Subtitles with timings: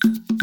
[0.00, 0.37] So,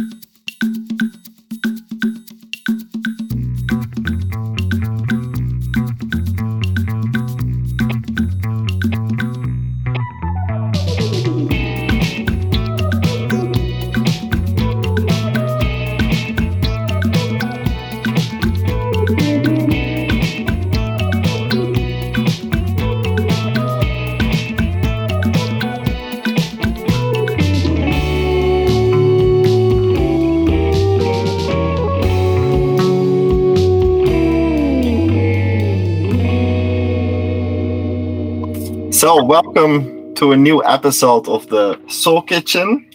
[39.25, 42.87] welcome to a new episode of the Soul Kitchen.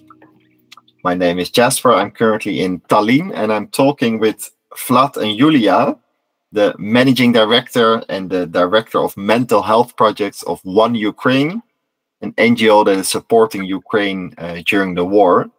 [1.02, 1.93] My name is Jasper.
[1.93, 5.98] I'm currently in Tallinn and I'm talking with Vlad and Julia,
[6.52, 11.65] the managing director and the director of mental health projects of One Ukraine,
[12.21, 15.51] an NGO that is supporting Ukraine uh, during the war.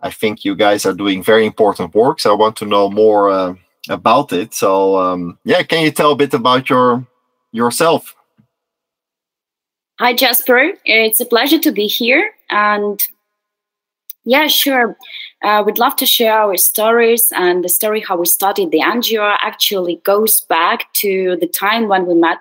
[0.00, 3.30] I think you guys are doing very important work, so I want to know more
[3.30, 3.54] uh,
[3.88, 4.54] about it.
[4.54, 7.04] So, um, yeah, can you tell a bit about your
[7.50, 8.14] yourself?
[10.00, 10.72] Hi, Jasper.
[10.86, 12.30] It's a pleasure to be here.
[12.48, 12.98] And
[14.24, 14.96] yeah, sure.
[15.42, 17.30] Uh, we'd love to share our stories.
[17.36, 22.06] And the story how we started the NGO actually goes back to the time when
[22.06, 22.38] we met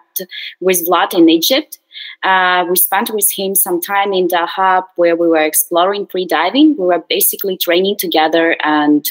[0.61, 1.79] with Vlad in Egypt.
[2.23, 6.77] Uh, we spent with him some time in Dahab where we were exploring free diving.
[6.77, 9.05] We were basically training together and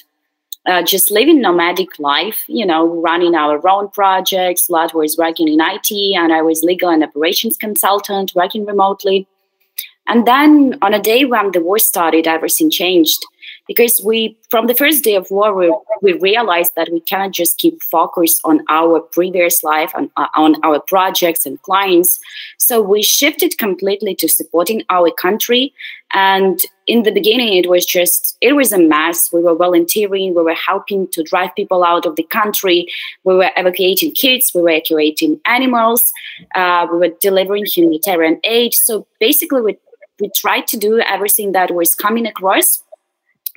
[0.69, 4.69] uh, just living nomadic life, you know, running our own projects.
[4.69, 9.27] Vlad was working in IT, and I was legal and operations consultant working remotely.
[10.07, 13.25] And then on a day when the war started, everything changed
[13.69, 17.59] because we from the first day of war we, we realized that we cannot just
[17.59, 22.19] keep focused on our previous life and uh, on our projects and clients.
[22.57, 25.73] So we shifted completely to supporting our country.
[26.15, 29.31] And in the beginning it was just it was a mess.
[29.33, 32.89] We were volunteering we were helping to drive people out of the country.
[33.25, 36.13] We were evacuating kids we were evacuating animals
[36.55, 38.73] uh, we were delivering humanitarian aid.
[38.73, 39.77] So basically we,
[40.21, 42.83] we tried to do everything that was coming across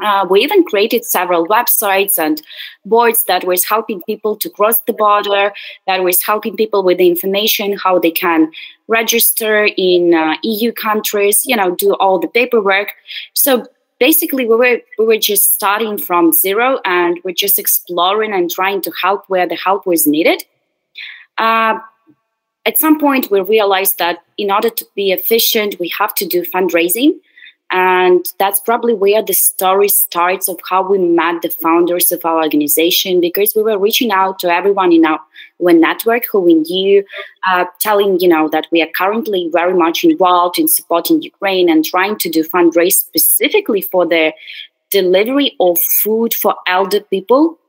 [0.02, 2.42] uh, we even created several websites and
[2.86, 5.54] boards that was helping people to cross the border,
[5.88, 8.52] that was helping people with the information how they can
[8.88, 12.94] register in uh, EU countries, you know, do all the paperwork.
[13.34, 13.68] So
[14.00, 18.82] basically, we were we were just starting from zero, and we're just exploring and trying
[18.82, 20.44] to help where the help was needed.
[21.38, 21.80] Uh,
[22.66, 26.44] at some point, we realized that in order to be efficient, we have to do
[26.44, 27.20] fundraising.
[27.72, 32.44] And that's probably where the story starts of how we met the founders of our
[32.44, 35.20] organization because we were reaching out to everyone in our,
[35.64, 37.04] network who we knew,
[37.48, 41.86] uh, telling, you know, that we are currently very much involved in supporting Ukraine and
[41.86, 44.34] trying to do fundraise specifically for the
[44.90, 47.60] delivery of food for elder people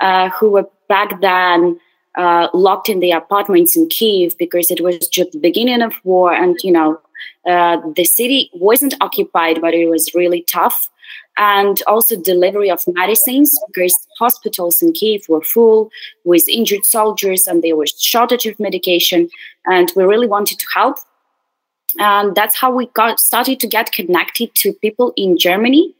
[0.00, 1.80] uh, who were back then
[2.18, 6.34] uh, locked in the apartments in Kiev because it was just the beginning of war
[6.34, 7.00] and, you know,
[7.46, 10.88] uh, the city wasn't occupied, but it was really tough.
[11.36, 15.90] And also delivery of medicines because hospitals in Kiev were full
[16.24, 19.30] with injured soldiers and there was shortage of medication.
[19.66, 20.98] And we really wanted to help.
[21.98, 25.94] And that's how we got started to get connected to people in Germany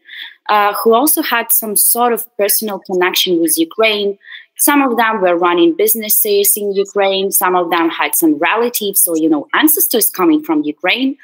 [0.49, 4.19] uh, who also had some sort of personal connection with Ukraine
[4.59, 7.31] some of them were running businesses in Ukraine.
[7.31, 11.17] Some of them had some relatives or, you know, ancestors coming from Ukraine.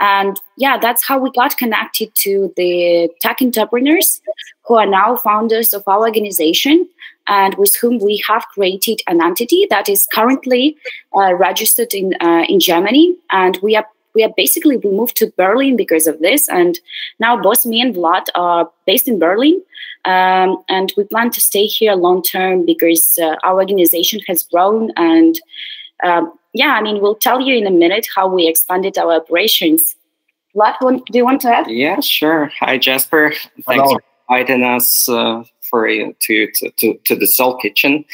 [0.00, 4.20] And yeah, that's how we got connected to the tech entrepreneurs
[4.64, 6.88] who are now founders of our organization
[7.26, 10.76] and with whom we have created an entity that is currently
[11.14, 13.16] uh, registered in, uh, in Germany.
[13.30, 13.86] And we are
[14.18, 16.80] we are basically we moved to Berlin because of this, and
[17.20, 19.62] now both me and Vlad are based in Berlin,
[20.04, 24.90] um, and we plan to stay here long term because uh, our organization has grown
[24.96, 25.40] and.
[26.04, 29.96] Um, yeah, I mean, we'll tell you in a minute how we expanded our operations.
[30.54, 31.66] Vlad, do you want to add?
[31.68, 32.50] Yeah, sure.
[32.60, 33.32] Hi, Jasper.
[33.32, 33.98] Thanks Hello.
[33.98, 38.04] for inviting us uh, for to, to, to, to the Soul Kitchen.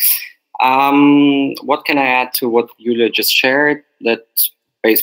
[0.60, 3.82] Um, what can I add to what Julia just shared?
[4.00, 4.26] That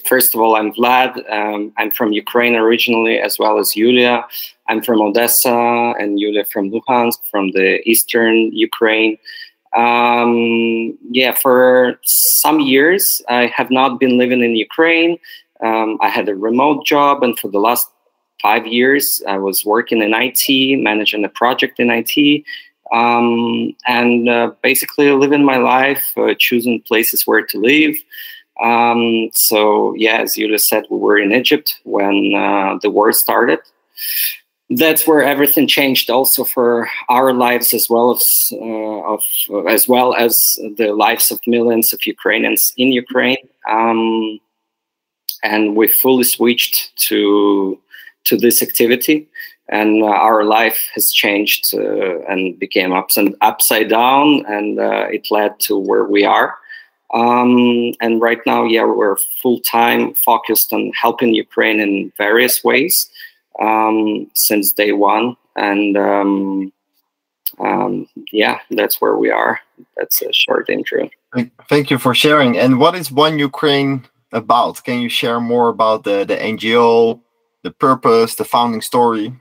[0.05, 1.11] First of all, I'm Vlad.
[1.31, 4.23] Um, I'm from Ukraine originally, as well as Yulia.
[4.69, 9.17] I'm from Odessa, and Yulia from Luhansk, from the eastern Ukraine.
[9.75, 15.17] Um, yeah, for some years, I have not been living in Ukraine.
[15.63, 17.89] Um, I had a remote job, and for the last
[18.39, 22.43] five years, I was working in IT, managing a project in IT,
[22.93, 27.95] um, and uh, basically living my life, uh, choosing places where to live.
[28.61, 33.59] Um, so yeah, as Yulia said, we were in Egypt when uh, the war started.
[34.71, 39.23] that's where everything changed also for our lives as well as uh, of
[39.67, 43.43] as well as the lives of millions of Ukrainians in Ukraine.
[43.69, 44.39] Um,
[45.43, 47.79] and we fully switched to
[48.25, 49.27] to this activity.
[49.69, 54.45] And uh, our life has changed uh, and became ups and upside down.
[54.47, 56.57] And uh, it led to where we are
[57.13, 63.09] um, and right now yeah we're full-time focused on helping ukraine in various ways
[63.59, 65.35] um, since day one.
[65.55, 66.73] And um,
[67.59, 69.59] um yeah that's where we are.
[69.97, 71.09] That's a short intro.
[71.67, 72.57] Thank you for sharing.
[72.57, 74.83] And what is one ukraine about?
[74.83, 77.19] Can you share more about the, the ngo
[77.63, 79.33] the purpose the founding story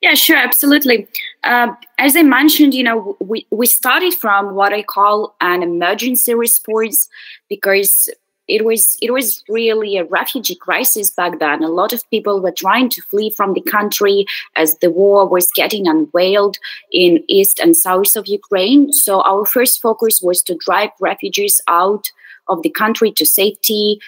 [0.00, 1.06] yeah, sure, absolutely.
[1.44, 6.34] Uh, as I mentioned, you know, we, we started from what I call an emergency
[6.34, 7.08] response
[7.48, 8.08] because
[8.48, 11.62] it was it was really a refugee crisis back then.
[11.62, 14.26] A lot of people were trying to flee from the country
[14.56, 16.56] as the war was getting unveiled
[16.90, 18.92] in east and south of Ukraine.
[18.92, 22.10] So our first focus was to drive refugees out
[22.48, 24.00] of the country to safety,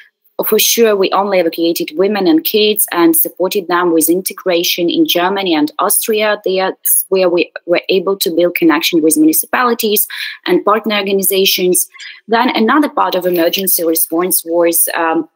[0.45, 5.55] for sure, we only evacuated women and kids and supported them with integration in Germany
[5.55, 6.41] and Austria.
[6.45, 10.09] That's where we were able to build connection with municipalities
[10.47, 11.89] and partner organizations.
[12.29, 15.29] Then another part of emergency response was um,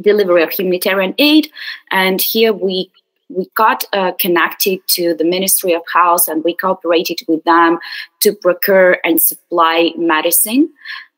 [0.00, 1.50] delivery of humanitarian aid,
[1.90, 2.90] and here we
[3.30, 7.78] we got uh, connected to the Ministry of Health and we cooperated with them
[8.20, 10.70] to procure and supply medicine.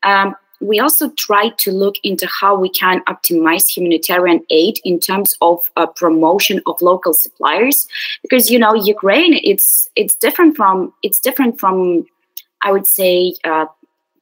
[0.03, 5.35] Um, we also try to look into how we can optimize humanitarian aid in terms
[5.41, 7.87] of uh, promotion of local suppliers.
[8.21, 12.05] Because you know ukraine it's it's different from it's different from
[12.63, 13.65] i would say uh,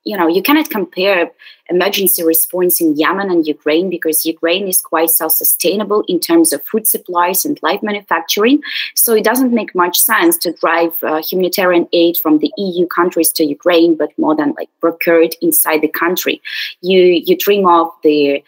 [0.05, 1.31] you know you cannot compare
[1.69, 6.87] emergency response in yemen and ukraine because ukraine is quite self-sustainable in terms of food
[6.87, 8.61] supplies and light manufacturing.
[8.93, 13.31] So it doesn't make much sense to drive uh, humanitarian aid from the eu countries
[13.33, 16.41] to ukraine but more than like procured inside the country.
[16.81, 18.43] You you dream of the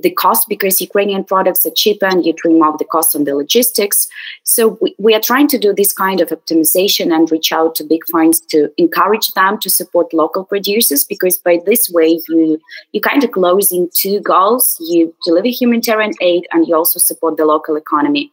[0.00, 4.08] the cost because Ukrainian products are cheaper and you of the cost on the logistics.
[4.44, 7.84] So we, we, are trying to do this kind of optimization and reach out to
[7.84, 12.60] big funds to encourage them to support local producers because by this way you
[12.92, 14.76] you kind of closing two goals.
[14.80, 18.32] You deliver humanitarian aid and you also support the local economy.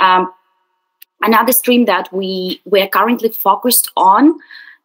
[0.00, 0.32] Um,
[1.22, 4.38] another stream that we we are currently focused on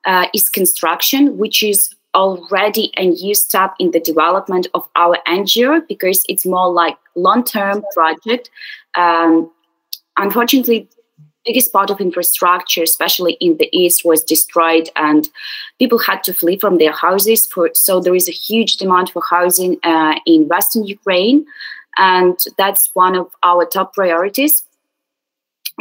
[0.05, 5.87] uh, is construction, which is already a new step in the development of our NGO
[5.87, 8.49] because it's more like long-term project.
[8.95, 9.51] Um,
[10.17, 10.89] unfortunately,
[11.45, 15.29] biggest part of infrastructure, especially in the east, was destroyed, and
[15.77, 17.45] people had to flee from their houses.
[17.45, 21.45] For so there is a huge demand for housing uh, in western Ukraine,
[21.97, 24.63] and that's one of our top priorities.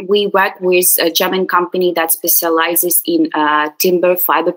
[0.07, 4.53] We work with a German company that specializes in uh, timber fiber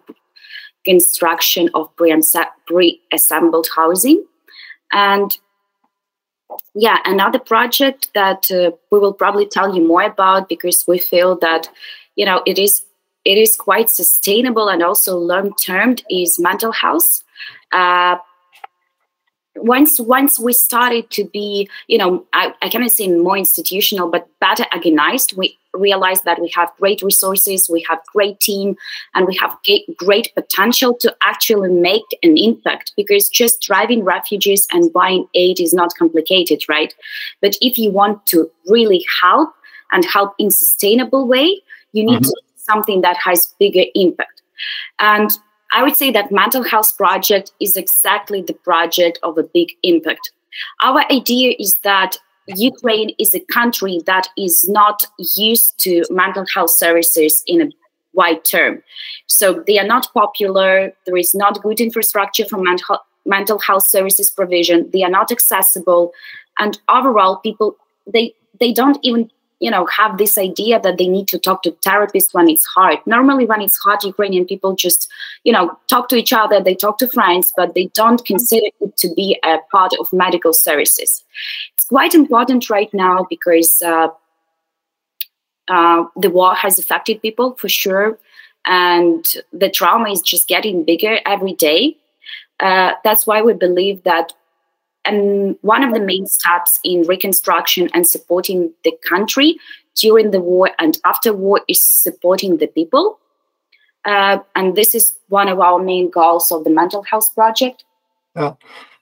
[0.84, 4.24] construction of pre-assembled housing.
[4.92, 5.36] And
[6.74, 11.36] yeah, another project that uh, we will probably tell you more about because we feel
[11.38, 11.68] that
[12.16, 12.84] you know it is
[13.24, 17.22] it is quite sustainable and also long term is mental health.
[17.72, 18.16] Uh,
[19.56, 24.28] once once we started to be you know I, I cannot say more institutional but
[24.40, 28.76] better organized we realized that we have great resources we have great team
[29.14, 29.56] and we have
[29.96, 35.72] great potential to actually make an impact because just driving refugees and buying aid is
[35.72, 36.94] not complicated right
[37.40, 39.54] but if you want to really help
[39.92, 41.60] and help in sustainable way
[41.92, 42.30] you need mm-hmm.
[42.56, 44.42] something that has bigger impact
[44.98, 45.30] and
[45.74, 50.30] I would say that mental health project is exactly the project of a big impact.
[50.82, 55.04] Our idea is that Ukraine is a country that is not
[55.36, 57.70] used to mental health services in a
[58.14, 58.82] wide term.
[59.26, 60.92] So they are not popular.
[61.06, 64.90] There is not good infrastructure for mental mental health services provision.
[64.92, 66.12] They are not accessible,
[66.58, 69.30] and overall, people they they don't even
[69.62, 72.98] you know have this idea that they need to talk to therapists when it's hard.
[73.06, 75.08] Normally when it's hard ukrainian people just
[75.44, 78.96] you know talk to each other they talk to friends but they don't consider it
[79.04, 81.24] to be a part of medical services.
[81.74, 84.08] It's quite important right now because uh,
[85.68, 88.18] uh, the war has affected people for sure
[88.66, 91.96] and the trauma is just getting bigger every day.
[92.60, 94.32] Uh, that's why we believe that
[95.04, 99.58] and one of the main steps in reconstruction and supporting the country
[99.94, 103.18] during the war and after war is supporting the people.
[104.04, 107.84] Uh, and this is one of our main goals of the mental health project.
[108.34, 108.54] Yeah.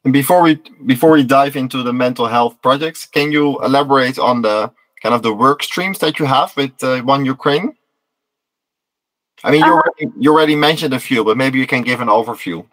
[0.04, 4.42] And before we before we dive into the mental health projects, can you elaborate on
[4.42, 4.71] the
[5.02, 7.76] kind of the work streams that you have with uh, One Ukraine?
[9.42, 12.00] I mean, you, uh, already, you already mentioned a few, but maybe you can give
[12.00, 12.66] an overview.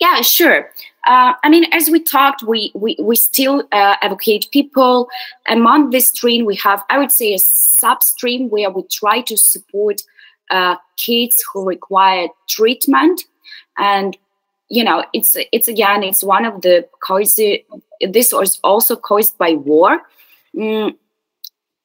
[0.00, 0.70] Yeah, sure.
[1.04, 5.08] Uh, I mean, as we talked, we we, we still uh, advocate people.
[5.48, 10.02] Among this stream, we have, I would say, a substream where we try to support
[10.50, 13.22] uh, kids who require treatment,
[13.78, 14.16] and
[14.68, 17.58] you know, it's it's again, it's one of the causes.
[18.00, 20.02] This was also caused by war.
[20.54, 20.94] Mm,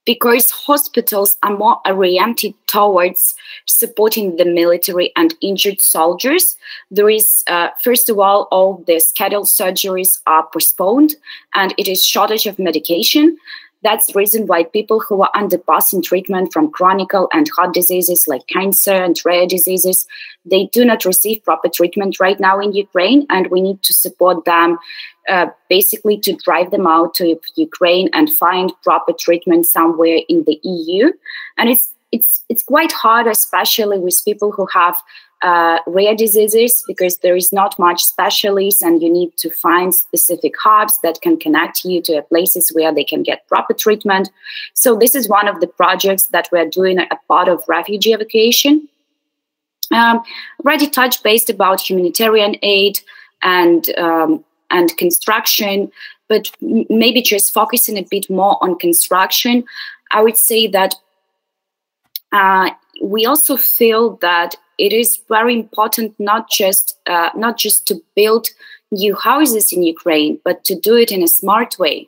[0.08, 3.36] because hospitals are more oriented towards
[3.66, 6.56] supporting the military and injured soldiers.
[6.90, 11.16] There is, uh, first of all, all the scheduled surgeries are postponed,
[11.54, 13.38] and it is shortage of medication.
[13.84, 18.48] That's the reason why people who are undergoing treatment from chronic and heart diseases like
[18.48, 20.08] cancer and rare diseases,
[20.46, 24.46] they do not receive proper treatment right now in Ukraine, and we need to support
[24.46, 24.78] them
[25.28, 30.60] uh, basically to drive them out to Ukraine and find proper treatment somewhere in the
[30.64, 31.12] EU.
[31.58, 34.96] And it's it's it's quite hard, especially with people who have
[35.42, 40.54] uh, rare diseases because there is not much specialists and you need to find specific
[40.60, 44.32] hubs that can connect you to places where they can get proper treatment
[44.74, 48.88] so this is one of the projects that we're doing a part of refugee evacuation
[49.92, 50.24] um,
[50.66, 53.00] already touched based about humanitarian aid
[53.44, 55.92] and um, and construction
[56.28, 59.64] but maybe just focusing a bit more on construction
[60.12, 60.96] i would say that
[62.34, 62.70] uh,
[63.02, 68.48] we also feel that it is very important not just uh, not just to build
[68.92, 72.08] new houses in Ukraine, but to do it in a smart way.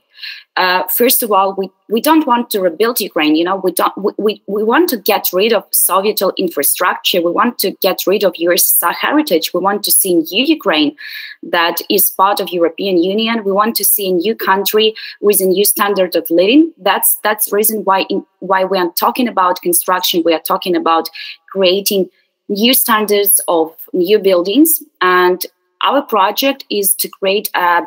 [0.57, 3.35] Uh, first of all, we, we don't want to rebuild Ukraine.
[3.35, 7.21] You know, we don't we, we, want to get rid of Soviet infrastructure.
[7.21, 9.53] We want to get rid of USSR heritage.
[9.53, 10.95] We want to see a new Ukraine
[11.43, 13.43] that is part of European Union.
[13.43, 16.73] We want to see a new country with a new standard of living.
[16.77, 20.23] That's that's reason why in, why we are talking about construction.
[20.25, 21.09] We are talking about
[21.51, 22.09] creating
[22.49, 24.83] new standards of new buildings.
[25.01, 25.45] And
[25.83, 27.83] our project is to create a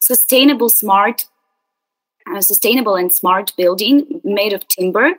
[0.00, 1.26] sustainable, smart,
[2.34, 5.12] uh, sustainable and smart building made of timber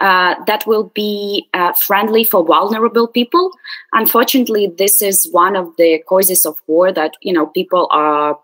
[0.00, 3.50] uh, that will be uh, friendly for vulnerable people.
[3.92, 8.38] Unfortunately, this is one of the causes of war that you know people are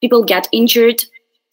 [0.00, 1.04] people get injured.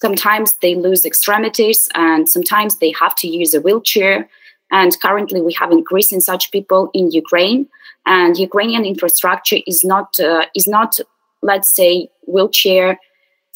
[0.02, 4.30] Sometimes they lose extremities, and sometimes they have to use a wheelchair.
[4.72, 7.68] And currently, we have increase in such people in Ukraine.
[8.06, 11.00] And Ukrainian infrastructure is not uh, is not,
[11.42, 13.00] let's say, wheelchair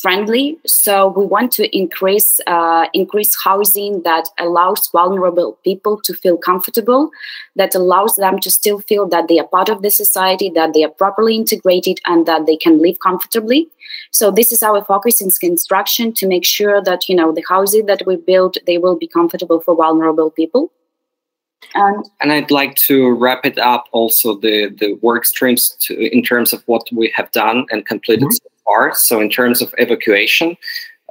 [0.01, 0.57] friendly.
[0.65, 7.11] So we want to increase uh, increase housing that allows vulnerable people to feel comfortable,
[7.55, 10.83] that allows them to still feel that they are part of the society, that they
[10.83, 13.69] are properly integrated, and that they can live comfortably.
[14.11, 17.83] So this is our focus in construction to make sure that you know the houses
[17.85, 20.71] that we build they will be comfortable for vulnerable people.
[21.75, 26.23] And, and I'd like to wrap it up also the, the work streams to, in
[26.23, 28.31] terms of what we have done and completed mm-hmm.
[28.31, 28.93] so far.
[28.95, 30.57] So, in terms of evacuation,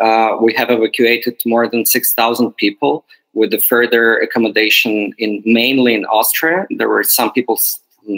[0.00, 3.04] uh, we have evacuated more than 6,000 people
[3.34, 6.66] with the further accommodation in mainly in Austria.
[6.70, 7.58] There were some people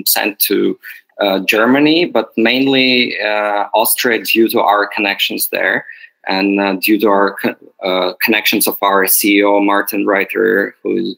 [0.06, 0.78] sent to
[1.20, 5.86] uh, Germany, but mainly uh, Austria due to our connections there
[6.26, 7.36] and uh, due to our
[7.84, 11.14] uh, connections of our CEO Martin Reiter, who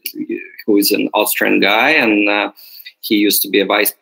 [0.65, 2.51] who is an Austrian guy, and uh,
[3.01, 3.93] he used to be a vice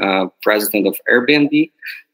[0.00, 1.70] uh, president of Airbnb.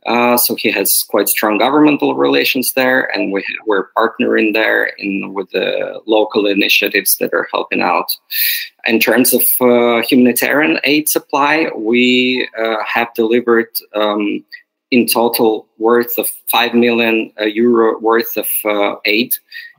[0.06, 5.34] Uh, so he has quite strong governmental relations there, and we, we're partnering there in
[5.34, 8.16] with the local initiatives that are helping out.
[8.86, 12.48] In terms of uh, humanitarian aid supply, we
[12.86, 13.68] have delivered.
[13.94, 14.44] Um,
[14.90, 19.34] in total worth of 5 million uh, euro worth of uh, aid.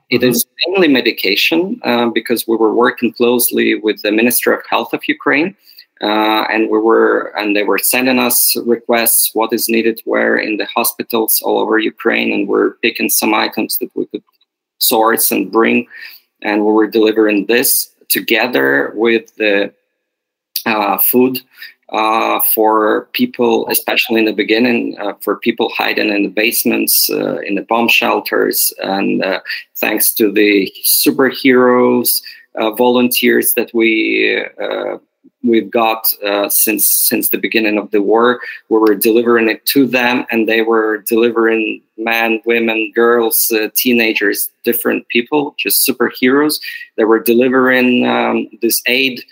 [0.09, 0.29] It mm-hmm.
[0.29, 5.07] is mainly medication uh, because we were working closely with the Minister of Health of
[5.07, 5.55] Ukraine.
[6.01, 10.57] Uh, and we were, and they were sending us requests what is needed where in
[10.57, 14.23] the hospitals all over Ukraine, and we're picking some items that we could
[14.77, 15.87] source and bring,
[16.41, 19.73] and we were delivering this together with the
[20.65, 21.39] uh, food
[21.89, 27.39] uh, for people, especially in the beginning, uh, for people hiding in the basements, uh,
[27.39, 28.73] in the bomb shelters.
[28.83, 29.39] And uh,
[29.77, 32.21] thanks to the superheroes,
[32.77, 34.45] volunteers that we
[35.43, 36.07] we've got
[36.49, 40.61] since since the beginning of the war, we were delivering it to them, and they
[40.61, 46.59] were delivering men, women, girls, teenagers, different people, just superheroes.
[46.97, 49.23] They were delivering um, this aid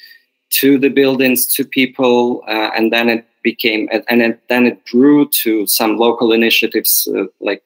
[0.50, 5.28] to the buildings to people uh, and then it became and it, then it grew
[5.30, 7.62] to some local initiatives uh, like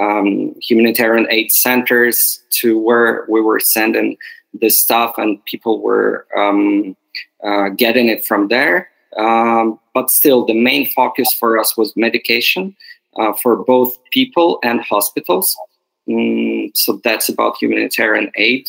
[0.00, 4.16] um, humanitarian aid centers to where we were sending
[4.58, 6.94] the stuff, and people were um, uh,
[7.76, 8.90] getting it from there.
[9.16, 12.76] Um, but still, the main focus for us was medication
[13.16, 15.56] uh, for both people and hospitals.
[16.08, 18.68] Mm, so that's about humanitarian aid.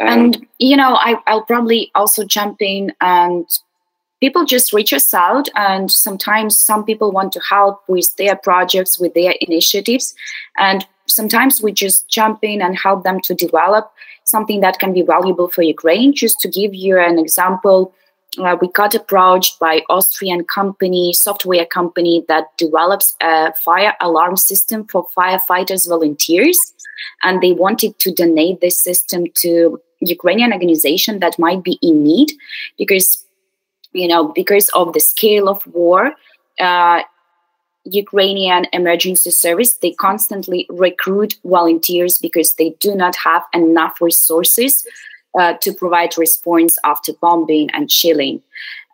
[0.00, 3.46] Um, and you know, I, I'll probably also jump in and
[4.20, 8.98] people just reach us out and sometimes some people want to help with their projects
[8.98, 10.14] with their initiatives
[10.58, 13.92] and sometimes we just jump in and help them to develop
[14.24, 16.14] something that can be valuable for ukraine.
[16.14, 17.94] Just to give you an example
[18.38, 24.86] uh, we got approached by austrian company software company that develops a fire alarm system
[24.88, 26.58] for firefighters volunteers
[27.22, 32.32] and they wanted to donate this system to ukrainian organization that might be in need
[32.78, 33.24] because
[33.92, 36.12] you know because of the scale of war
[36.60, 37.02] uh,
[37.84, 44.86] Ukrainian emergency service, they constantly recruit volunteers because they do not have enough resources
[45.38, 48.40] uh, to provide response after bombing and shelling.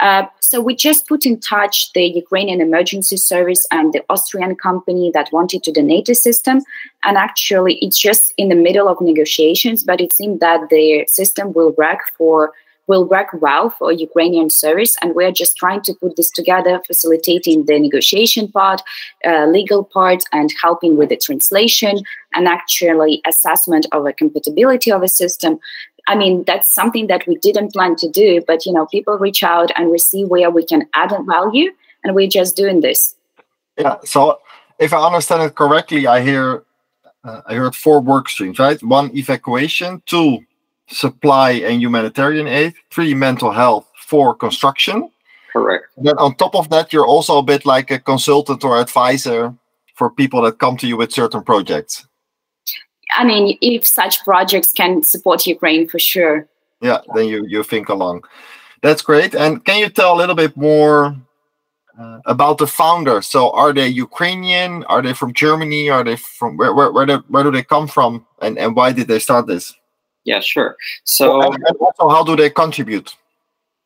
[0.01, 5.11] Uh, so we just put in touch the Ukrainian emergency service and the Austrian company
[5.13, 6.63] that wanted to donate the system.
[7.05, 11.53] And actually, it's just in the middle of negotiations, but it seemed that the system
[11.53, 12.53] will work for
[12.87, 14.97] will work well for Ukrainian service.
[15.01, 18.83] And we're just trying to put this together, facilitating the negotiation part,
[19.27, 22.03] uh, legal part, and helping with the translation
[22.35, 25.59] and actually assessment of a compatibility of a system.
[26.07, 29.43] I mean, that's something that we didn't plan to do, but you know, people reach
[29.43, 31.71] out and we see where we can add value,
[32.03, 33.15] and we're just doing this.
[33.79, 33.97] Yeah.
[34.05, 34.41] So,
[34.79, 36.65] if I understand it correctly, I hear
[37.25, 38.83] uh, I heard four work streams, right?
[38.83, 40.41] One evacuation, two
[40.91, 45.11] supply and humanitarian aid, three mental health, four construction.
[45.53, 45.87] Correct.
[45.97, 49.55] then on top of that, you're also a bit like a consultant or advisor
[49.97, 52.07] for people that come to you with certain projects.
[53.17, 56.47] I mean, if such projects can support Ukraine for sure.
[56.81, 58.23] Yeah, then you you think along.
[58.83, 59.35] That's great.
[59.35, 61.17] And can you tell a little bit more
[62.01, 63.27] uh, about the founders?
[63.27, 64.85] So, are they Ukrainian?
[64.85, 65.91] Are they from Germany?
[65.91, 66.73] Are they from where?
[66.73, 68.25] Where where, they, where do they come from?
[68.41, 69.75] And and why did they start this?
[70.25, 70.77] Yeah, sure.
[71.05, 73.17] So, and also, how do they contribute?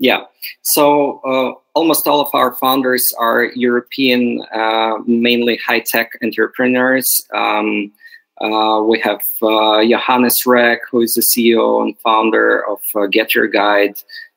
[0.00, 0.24] Yeah,
[0.62, 7.24] so uh, almost all of our founders are European, uh, mainly high tech entrepreneurs.
[7.32, 7.92] Um,
[8.40, 13.34] uh, we have uh, Johannes Reck, who is the CEO and founder of uh, Get
[13.34, 13.94] Your Guide,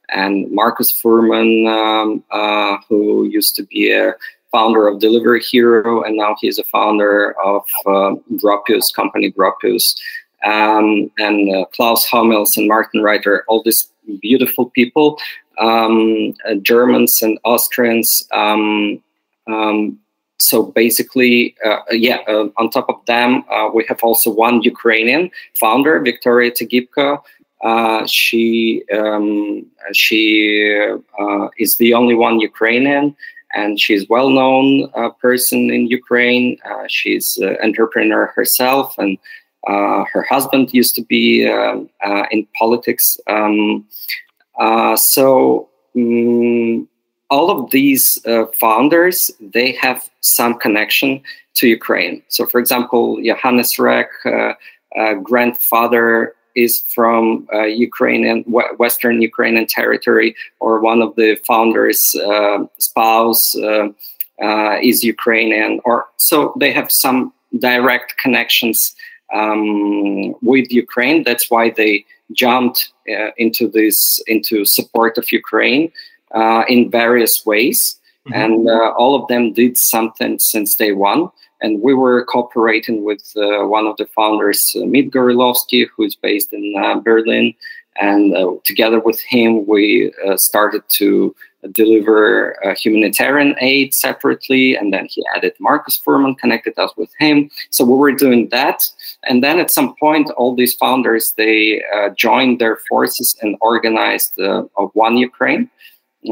[0.09, 4.13] and Markus Fuhrmann, um, uh, who used to be a
[4.51, 9.95] founder of Delivery Hero, and now he's a founder of uh, Gropyus, company Gropyus
[10.43, 13.89] um, and uh, Klaus Hommels and Martin Reiter, all these
[14.21, 15.19] beautiful people,
[15.59, 18.27] um, uh, Germans and Austrians.
[18.31, 19.01] Um,
[19.47, 19.99] um
[20.39, 25.31] so basically, uh, yeah, uh, on top of them, uh, we have also one Ukrainian
[25.55, 27.23] founder, Victoria Tigipko.
[27.63, 30.61] Uh, she um, she
[31.57, 33.15] is the only one Ukrainian
[33.53, 36.57] and she's well-known uh, person in Ukraine.
[36.69, 39.17] Uh, she's an entrepreneur herself, and
[39.67, 43.19] her husband used to be uh, uh, in politics.
[43.27, 43.85] Um,
[44.95, 46.87] so um,
[47.29, 48.19] all of these
[48.53, 51.21] founders, they have some connection
[51.55, 52.23] to Ukraine.
[52.29, 54.09] So, for example, Johannes Reck,
[55.23, 58.43] grandfather is from uh, Ukrainian
[58.83, 66.53] Western Ukrainian territory, or one of the founders' uh, spouse uh, is Ukrainian, or so
[66.59, 68.95] they have some direct connections
[69.33, 71.23] um, with Ukraine.
[71.23, 75.91] That's why they jumped uh, into this into support of Ukraine
[76.33, 78.33] uh, in various ways, mm-hmm.
[78.33, 81.29] and uh, all of them did something since day one.
[81.59, 86.15] And we were cooperating with uh, one of the founders, uh, Mit Gorilovsky, who is
[86.15, 87.55] based in uh, Berlin,
[87.99, 91.35] and together with him, we started to
[91.71, 94.75] deliver uh, humanitarian aid separately.
[94.75, 97.49] And then he added Markus Fuhrmann, connected us with him.
[97.69, 98.83] So we were doing that.
[99.23, 104.39] And then at some point, all these founders, they uh, joined their forces and organized
[104.39, 105.69] uh, One Ukraine.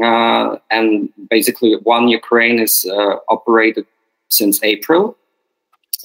[0.02, 3.86] Uh, and basically, One Ukraine is uh, operated
[4.28, 5.16] since April.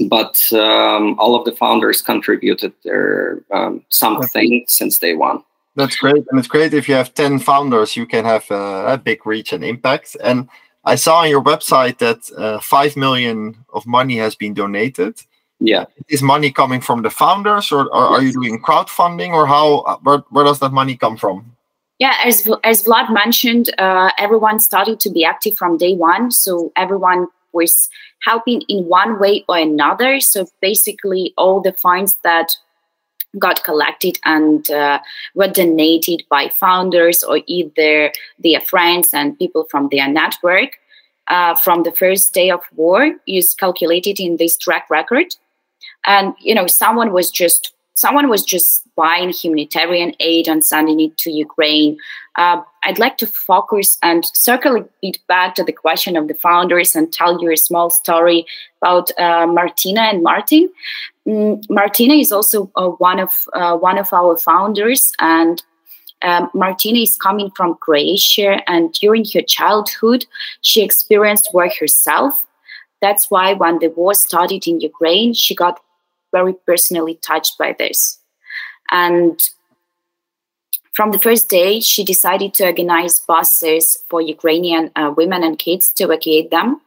[0.10, 5.44] But um, all of the founders contributed their um, something since day one.
[5.76, 8.98] That's great, and it's great if you have ten founders, you can have uh, a
[8.98, 10.18] big reach and impact.
[10.22, 10.50] And
[10.84, 15.22] I saw on your website that uh, five million of money has been donated.
[15.60, 19.80] Yeah, is money coming from the founders, or, or are you doing crowdfunding, or how?
[19.80, 21.56] Uh, where, where does that money come from?
[22.00, 26.32] Yeah, as as Vlad mentioned, uh, everyone started to be active from day one.
[26.32, 27.90] So everyone was
[28.24, 30.20] helping in one way or another.
[30.20, 32.58] So basically, all the funds that
[33.40, 35.00] got collected and uh,
[35.36, 40.78] were donated by founders or either their friends and people from their network.
[41.28, 45.36] Uh, from the first day of war is calculated in this track record.
[46.06, 51.18] And you know someone was just someone was just buying humanitarian aid and sending it
[51.20, 51.98] to ukraine.
[52.36, 56.96] Uh, i'd like to focus and circle it back to the question of the founders
[56.96, 58.46] and tell you a small story
[58.82, 60.70] about uh, martina and martin
[61.28, 65.64] mm, martina is also uh, one of uh, one of our founders and
[66.24, 70.26] um, Martina is coming from Croatia, and during her childhood,
[70.62, 72.46] she experienced war herself.
[73.02, 75.80] That's why when the war started in Ukraine, she got
[76.32, 78.20] very personally touched by this.
[78.92, 79.42] And
[80.94, 85.90] from the first day, she decided to organize buses for Ukrainian uh, women and kids
[85.94, 86.82] to evacuate them.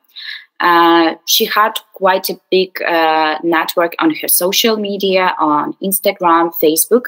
[0.60, 7.06] Uh, she had quite a big uh, network on her social media, on Instagram, Facebook,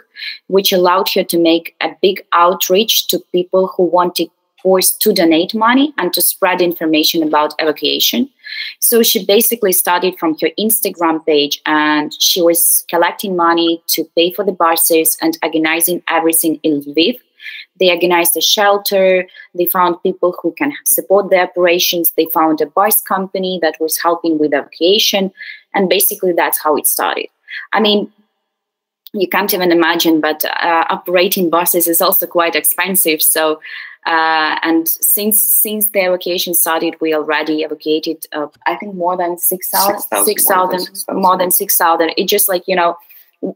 [0.48, 4.28] which allowed her to make a big outreach to people who wanted
[4.66, 8.28] forced to donate money and to spread information about evacuation.
[8.80, 14.32] So she basically started from her Instagram page and she was collecting money to pay
[14.32, 17.16] for the buses and organizing everything in Lviv.
[17.78, 19.26] They organized a shelter.
[19.54, 22.10] They found people who can support the operations.
[22.10, 25.32] They found a bus company that was helping with evacuation.
[25.74, 27.28] And basically, that's how it started.
[27.72, 28.12] I mean,
[29.12, 33.22] you can't even imagine, but uh, operating buses is also quite expensive.
[33.22, 33.60] So,
[34.06, 39.38] uh, and since since the evacuation started, we already evacuated, uh, I think, more than
[39.38, 42.12] six thousand, six thousand, more than six thousand.
[42.16, 42.96] It just like you know,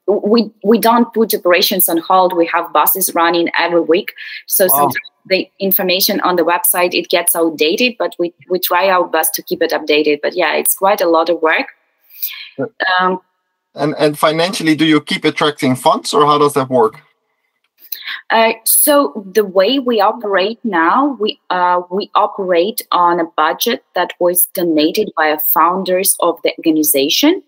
[0.07, 2.37] we we don't put operations on hold.
[2.37, 4.15] We have buses running every week,
[4.47, 4.77] so wow.
[4.77, 9.35] sometimes the information on the website it gets outdated, but we we try our best
[9.35, 10.21] to keep it updated.
[10.23, 11.67] But yeah, it's quite a lot of work.
[13.01, 13.21] Um,
[13.75, 17.01] and and financially, do you keep attracting funds, or how does that work?
[18.31, 24.13] Uh, so the way we operate now, we uh, we operate on a budget that
[24.21, 27.43] was donated by founders of the organization,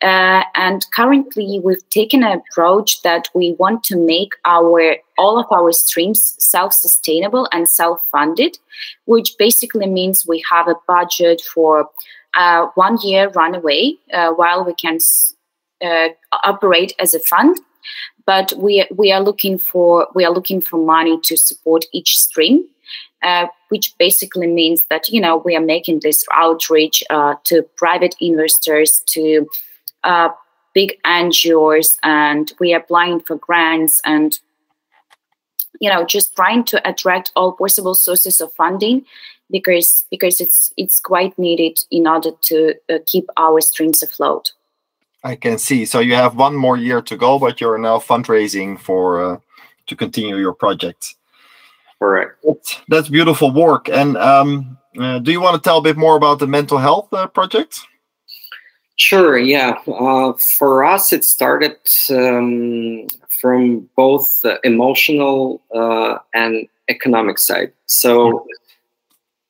[0.00, 5.46] uh, and currently we've taken an approach that we want to make our all of
[5.52, 8.58] our streams self-sustainable and self-funded,
[9.04, 11.88] which basically means we have a budget for
[12.36, 14.98] uh, one year runaway uh, while we can
[16.44, 17.58] operate as a fund
[18.26, 22.64] but we we are looking for we are looking for money to support each stream
[23.22, 28.14] uh, which basically means that you know we are making this outreach uh, to private
[28.20, 29.46] investors to
[30.04, 30.28] uh,
[30.74, 34.38] big NGOs and we are applying for grants and
[35.80, 39.04] you know just trying to attract all possible sources of funding
[39.50, 44.52] because because it's it's quite needed in order to uh, keep our streams afloat
[45.24, 45.84] I can see.
[45.84, 49.38] So you have one more year to go, but you're now fundraising for uh,
[49.86, 51.14] to continue your project.
[51.98, 52.38] Correct.
[52.42, 53.88] That's, that's beautiful work.
[53.88, 57.12] And um, uh, do you want to tell a bit more about the mental health
[57.12, 57.80] uh, project?
[58.96, 59.38] Sure.
[59.38, 59.78] Yeah.
[59.86, 61.76] Uh, for us, it started
[62.10, 63.06] um,
[63.40, 67.72] from both emotional uh, and economic side.
[67.86, 68.46] So.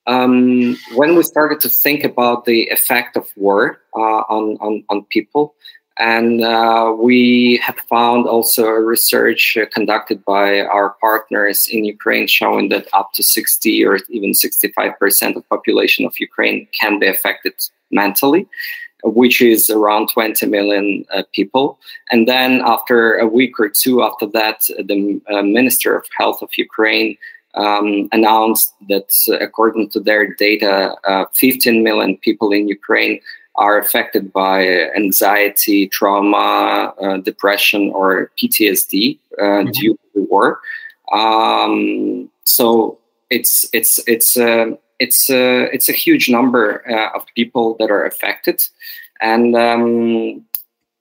[0.05, 5.05] Um, when we started to think about the effect of war uh, on, on, on
[5.05, 5.55] people,
[5.97, 12.69] and uh, we have found also research uh, conducted by our partners in Ukraine showing
[12.69, 17.53] that up to 60 or even 65% of population of Ukraine can be affected
[17.91, 18.47] mentally,
[19.03, 21.77] which is around 20 million uh, people.
[22.09, 26.49] And then after a week or two after that, the uh, Minister of Health of
[26.57, 27.17] Ukraine
[27.55, 33.19] um, announced that, uh, according to their data, uh, 15 million people in Ukraine
[33.55, 39.71] are affected by anxiety, trauma, uh, depression, or PTSD uh, mm-hmm.
[39.71, 40.59] due to the war.
[41.11, 42.97] Um, so
[43.29, 48.05] it's it's it's a it's a it's a huge number uh, of people that are
[48.05, 48.63] affected,
[49.21, 50.43] and um,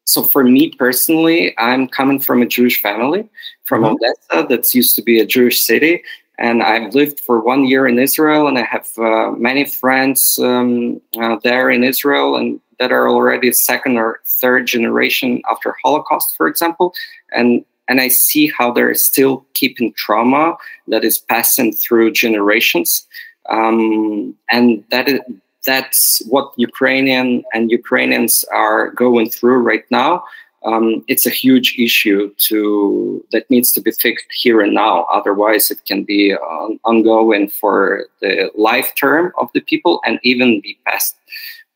[0.04, 3.28] so for me personally, I'm coming from a Jewish family
[3.64, 3.94] from mm-hmm.
[3.94, 6.02] Odessa that's used to be a Jewish city,
[6.38, 11.00] and I've lived for one year in Israel, and I have uh, many friends um,
[11.20, 16.48] uh, there in Israel, and that are already second or third generation after Holocaust, for
[16.48, 16.94] example,
[17.32, 20.56] and and I see how they're still keeping trauma
[20.88, 23.06] that is passing through generations,
[23.50, 25.20] um, and that is,
[25.64, 30.24] that's what Ukrainian and Ukrainians are going through right now.
[30.64, 35.04] Um, it's a huge issue to that needs to be fixed here and now.
[35.04, 40.60] Otherwise, it can be um, ongoing for the life term of the people and even
[40.60, 41.16] be passed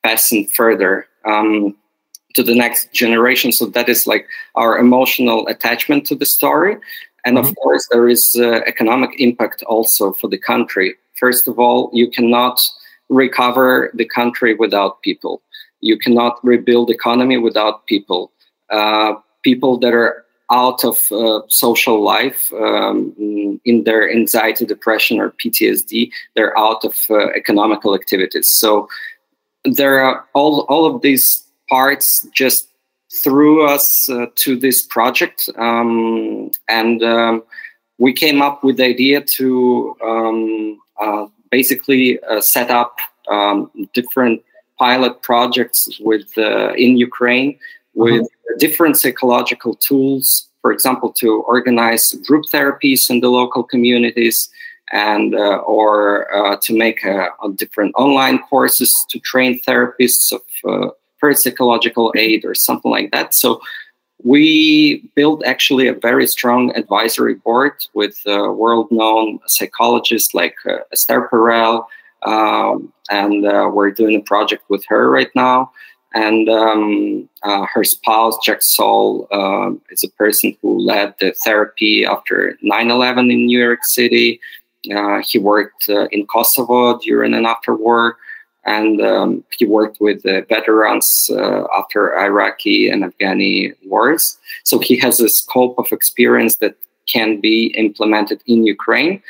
[0.03, 1.75] passing further um,
[2.35, 3.51] to the next generation.
[3.51, 6.77] So that is like our emotional attachment to the story,
[7.25, 7.49] and mm-hmm.
[7.49, 10.94] of course, there is uh, economic impact also for the country.
[11.16, 12.61] First of all, you cannot
[13.09, 15.42] recover the country without people.
[15.81, 18.31] You cannot rebuild economy without people
[18.70, 25.31] uh, people that are out of uh, social life um, in their anxiety, depression, or
[25.33, 26.11] PTSD.
[26.35, 28.48] They're out of uh, economical activities.
[28.48, 28.88] So
[29.64, 32.68] there are all all of these parts just
[33.12, 37.42] threw us uh, to this project, um, and um,
[37.98, 42.98] we came up with the idea to um, uh, basically uh, set up
[43.29, 44.42] um, different
[44.79, 47.59] pilot projects with in Ukraine
[47.94, 48.29] with.
[48.59, 54.48] Different psychological tools, for example, to organize group therapies in the local communities
[54.92, 60.90] and uh, or uh, to make uh, different online courses to train therapists of uh,
[61.18, 63.35] first psychological aid or something like that.
[63.35, 63.61] So
[64.22, 71.28] we built actually a very strong advisory board with uh, world-known psychologists like uh, Esther
[71.30, 71.85] Perel,
[72.22, 73.42] um, and
[73.74, 75.70] we're doing a project with her right now
[76.16, 82.07] and um, uh, her spouse Jack Saul uh, is a person who led the therapy
[82.07, 84.40] after 9/11 in New York City.
[84.96, 88.16] Uh, he worked uh, in Kosovo during and after war,
[88.64, 94.38] and um, he worked with veterans uh, after Iraqi and Afghani wars.
[94.64, 96.76] So he has a scope of experience that
[97.07, 99.22] can be implemented in Ukraine.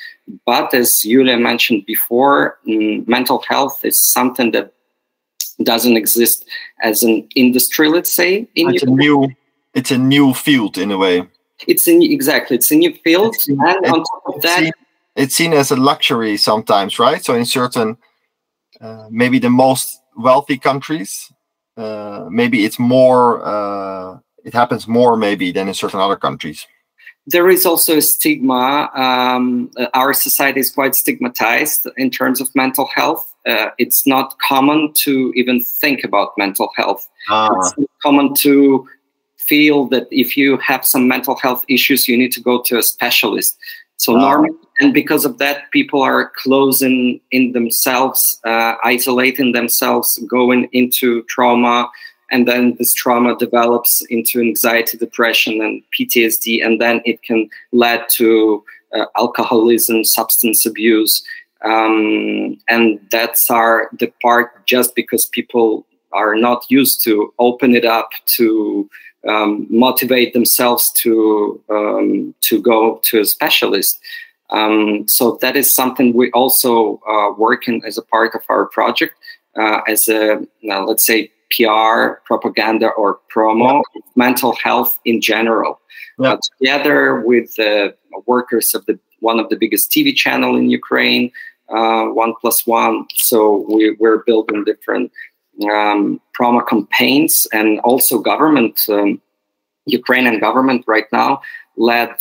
[0.45, 4.73] But as Yulia mentioned before, mm, mental health is something that
[5.63, 6.47] doesn't exist
[6.83, 8.49] as an industry, let's say.
[8.55, 9.29] In it's a new,
[9.75, 11.27] it's a new field in a way.
[11.67, 14.73] It's in exactly, it's a new field, it's, and on top of that, seen,
[15.15, 17.25] it's seen as a luxury sometimes, right?
[17.25, 17.97] So in certain,
[18.81, 21.33] uh, maybe the most wealthy countries,
[21.79, 26.67] uh, maybe it's more, uh, it happens more maybe than in certain other countries
[27.27, 28.91] there is also a stigma.
[28.95, 33.35] Um, our society is quite stigmatized in terms of mental health.
[33.47, 37.07] Uh, it's not common to even think about mental health.
[37.29, 37.49] Ah.
[37.79, 38.89] It's common to
[39.37, 42.83] feel that if you have some mental health issues, you need to go to a
[42.83, 43.57] specialist.
[43.99, 44.21] So ah.
[44.21, 51.23] normally, and because of that, people are closing in themselves, uh, isolating themselves, going into
[51.25, 51.89] trauma,
[52.31, 58.05] and then this trauma develops into anxiety, depression, and PTSD, and then it can lead
[58.17, 61.23] to uh, alcoholism, substance abuse,
[61.63, 67.85] um, and that's our the part just because people are not used to open it
[67.85, 68.89] up to
[69.29, 73.99] um, motivate themselves to um, to go to a specialist.
[74.51, 78.67] Um, so that is something we also uh, work in as a part of our
[78.67, 79.15] project
[79.57, 83.83] uh, as a now, let's say PR propaganda or promo
[84.15, 85.81] mental health in general.
[86.19, 86.33] Yeah.
[86.33, 87.95] Uh, together with the
[88.27, 88.99] workers of the
[89.31, 91.25] one of the biggest TV channel in Ukraine,
[91.77, 92.95] uh, One Plus One.
[93.29, 93.39] So
[93.75, 95.07] we, we're building different
[95.75, 99.21] um, promo campaigns and also government, um,
[100.01, 101.31] Ukrainian government right now,
[101.77, 102.15] led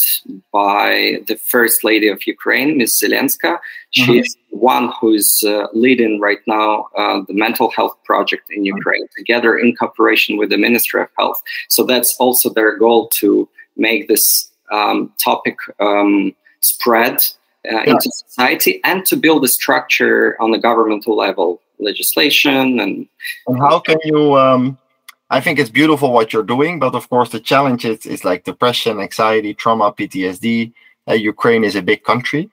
[0.52, 2.92] by the First Lady of Ukraine, Ms.
[3.00, 3.52] Zelenska.
[3.92, 4.58] She's mm-hmm.
[4.74, 8.78] one who is uh, leading right now uh, the mental health project in mm-hmm.
[8.78, 11.40] Ukraine, together in cooperation with the Ministry of Health.
[11.70, 13.48] So that's also their goal to
[13.88, 17.16] make this um, topic um, spread
[17.72, 17.92] uh, yeah.
[17.92, 23.08] into society and to build a structure on the governmental level, legislation and.
[23.48, 24.38] And how can you?
[24.38, 24.78] Um,
[25.30, 28.44] I think it's beautiful what you're doing, but of course the challenge is, is like
[28.44, 30.72] depression, anxiety, trauma, PTSD.
[31.08, 32.50] Uh, Ukraine is a big country,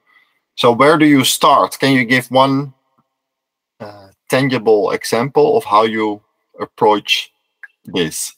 [0.57, 1.79] so where do you start?
[1.79, 2.75] Can you give one
[3.81, 6.23] uh, tangible example of how you
[6.61, 7.33] approach
[7.85, 8.35] this?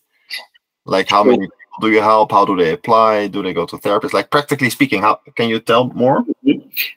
[0.84, 1.48] Like how many
[1.80, 2.32] do you help?
[2.32, 3.28] How do they apply?
[3.28, 4.12] Do they go to therapists?
[4.12, 6.24] Like practically speaking, how can you tell more?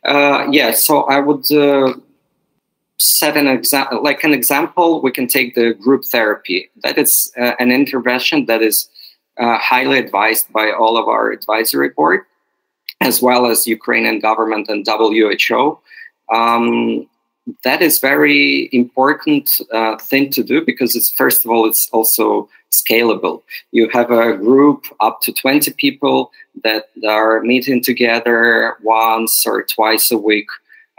[0.03, 1.93] Uh, yeah, so I would uh,
[2.97, 4.03] set an example.
[4.03, 6.69] Like an example, we can take the group therapy.
[6.83, 8.89] That is uh, an intervention that is
[9.37, 12.21] uh, highly advised by all of our advisory board,
[13.01, 15.79] as well as Ukrainian government and WHO.
[16.33, 17.07] Um,
[17.63, 22.49] that is very important uh, thing to do because it's first of all it's also
[22.71, 23.41] scalable.
[23.71, 26.31] You have a group up to 20 people
[26.63, 30.47] that are meeting together once or twice a week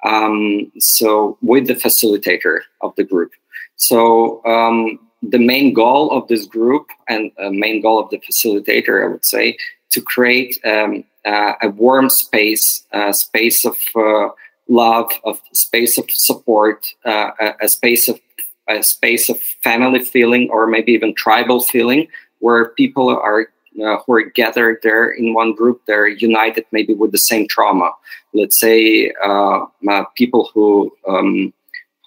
[0.05, 3.33] um, so with the facilitator of the group.
[3.77, 9.05] So um, the main goal of this group and uh, main goal of the facilitator,
[9.05, 9.57] I would say,
[9.91, 14.29] to create um, uh, a warm space, a space of uh,
[14.69, 18.21] love, of space of support, uh, a, a, space of
[18.69, 22.07] a space of family feeling, or maybe even tribal feeling,
[22.41, 23.49] where people are
[23.83, 25.81] uh, who are gathered there in one group.
[25.87, 27.93] They're united, maybe with the same trauma.
[28.35, 29.67] Let's say uh,
[30.17, 31.53] people who um,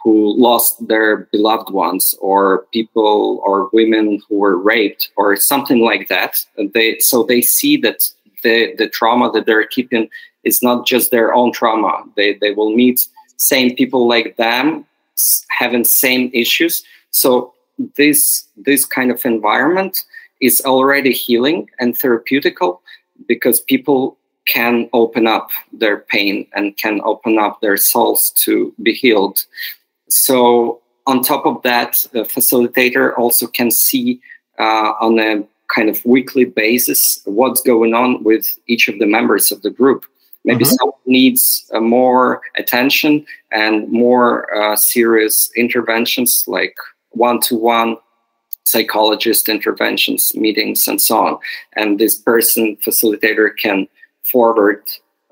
[0.03, 6.07] who lost their beloved ones or people or women who were raped or something like
[6.07, 6.43] that
[6.73, 8.09] they so they see that
[8.43, 10.09] the the trauma that they're keeping
[10.43, 12.03] is not just their own trauma.
[12.15, 14.85] They they will meet same people like them
[15.49, 16.83] having same issues.
[17.11, 17.53] So
[17.97, 20.03] this this kind of environment
[20.39, 22.79] is already healing and therapeutical
[23.27, 28.93] because people can open up their pain and can open up their souls to be
[28.93, 29.45] healed.
[30.09, 34.19] So on top of that, the facilitator also can see
[34.59, 39.51] uh, on a kind of weekly basis what's going on with each of the members
[39.51, 40.05] of the group.
[40.43, 40.73] Maybe mm-hmm.
[40.73, 46.75] someone needs uh, more attention and more uh, serious interventions like
[47.11, 47.97] one to one
[48.65, 51.39] psychologist interventions, meetings, and so on.
[51.75, 53.87] And this person, facilitator, can
[54.23, 54.83] forward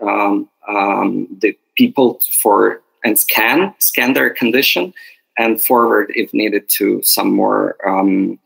[0.02, 4.94] um, um, the people for and scan scan their condition
[5.38, 8.38] and forward if needed to some more um,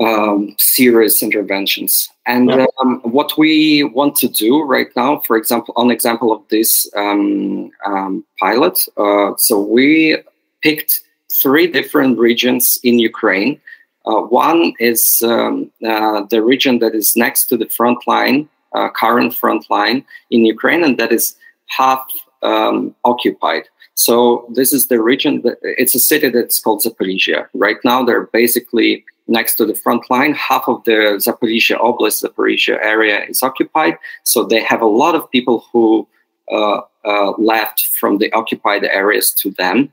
[0.00, 2.08] um, serious interventions.
[2.26, 2.66] And yeah.
[2.82, 7.70] um, what we want to do right now, for example, on example of this um,
[7.86, 10.18] um, pilot, uh, so we
[10.62, 11.02] picked
[11.42, 13.60] three different regions in Ukraine.
[14.06, 18.88] Uh, one is um, uh, the region that is next to the front line, uh,
[18.90, 21.36] current front line in Ukraine, and that is
[21.68, 22.06] half
[22.42, 23.64] um, occupied.
[23.94, 25.42] So this is the region.
[25.42, 27.46] That, it's a city that's called Zaporizhia.
[27.54, 30.34] Right now, they're basically next to the front line.
[30.34, 33.98] Half of the Zaporizhia Oblast, Zaporizhia area is occupied.
[34.24, 36.06] So they have a lot of people who
[36.50, 39.92] uh, uh, left from the occupied areas to them.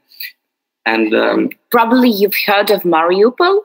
[0.86, 3.62] And um, probably you've heard of Mariupol,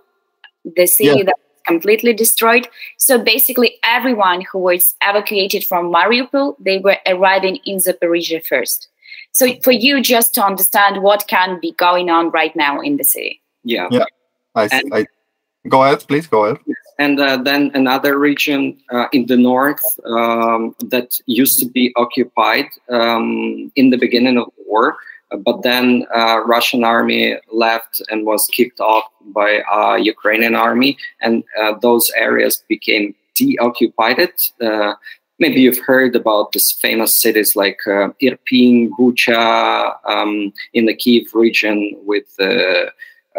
[0.77, 1.25] the city yeah.
[1.25, 2.69] that completely destroyed.
[2.99, 8.89] So basically, everyone who was evacuated from Mariupol, they were arriving in Zaporizhia first.
[9.33, 13.05] So for you, just to understand what can be going on right now in the
[13.05, 13.43] city.
[13.65, 13.89] Yeah.
[13.91, 14.05] Yeah.
[14.55, 15.07] I, and, I
[15.69, 16.59] go ahead, please go ahead.
[16.99, 22.67] And uh, then another region uh, in the north um, that used to be occupied
[22.89, 24.97] um, in the beginning of the war
[25.31, 31.43] but then uh, Russian army left and was kicked off by uh, Ukrainian army, and
[31.61, 34.31] uh, those areas became deoccupied.
[34.61, 34.95] Uh,
[35.39, 41.35] maybe you've heard about these famous cities like uh, Irpin, Bucha, um, in the Kiev
[41.35, 42.29] region with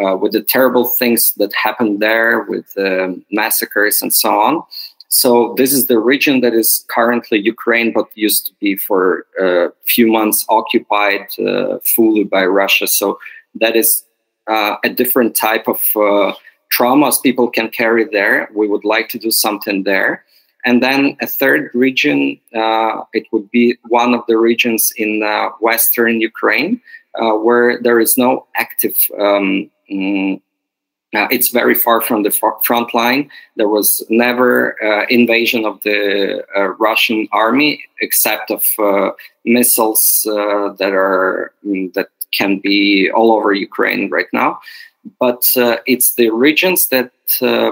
[0.04, 2.74] uh, with the terrible things that happened there, with
[3.32, 4.64] massacres and so on.
[5.10, 9.70] So this is the region that is currently Ukraine, but used to be for a
[9.86, 12.88] few months occupied uh, fully by Russia.
[12.88, 13.18] So
[13.56, 14.04] that is
[14.48, 16.34] uh, a different type of uh,
[16.76, 18.50] traumas people can carry there.
[18.54, 20.26] We would like to do something there.
[20.66, 25.50] And then a third region, uh, it would be one of the regions in uh,
[25.62, 26.82] Western Ukraine
[27.16, 30.42] uh, where there is no active um, mm,
[31.16, 32.32] uh, it's very far from the
[32.64, 33.30] front line.
[33.56, 39.12] There was never uh, invasion of the uh, Russian army, except of uh,
[39.46, 44.60] missiles uh, that are um, that can be all over Ukraine right now.
[45.18, 47.12] But uh, it's the regions that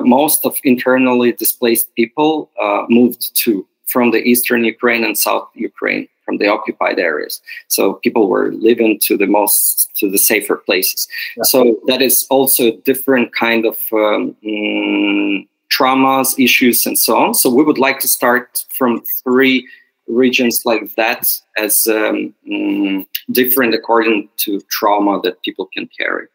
[0.05, 2.49] most of internally displaced people
[2.89, 7.41] moved to from the eastern Ukraine and south Ukraine from the occupied areas.
[7.67, 11.07] So people were living to the most to the safer places.
[11.37, 11.43] Yeah.
[11.43, 17.33] So that is also a different kind of um, mm, traumas, issues, and so on.
[17.33, 19.67] So we would like to start from three
[20.07, 26.27] regions like that as um, mm, different according to trauma that people can carry.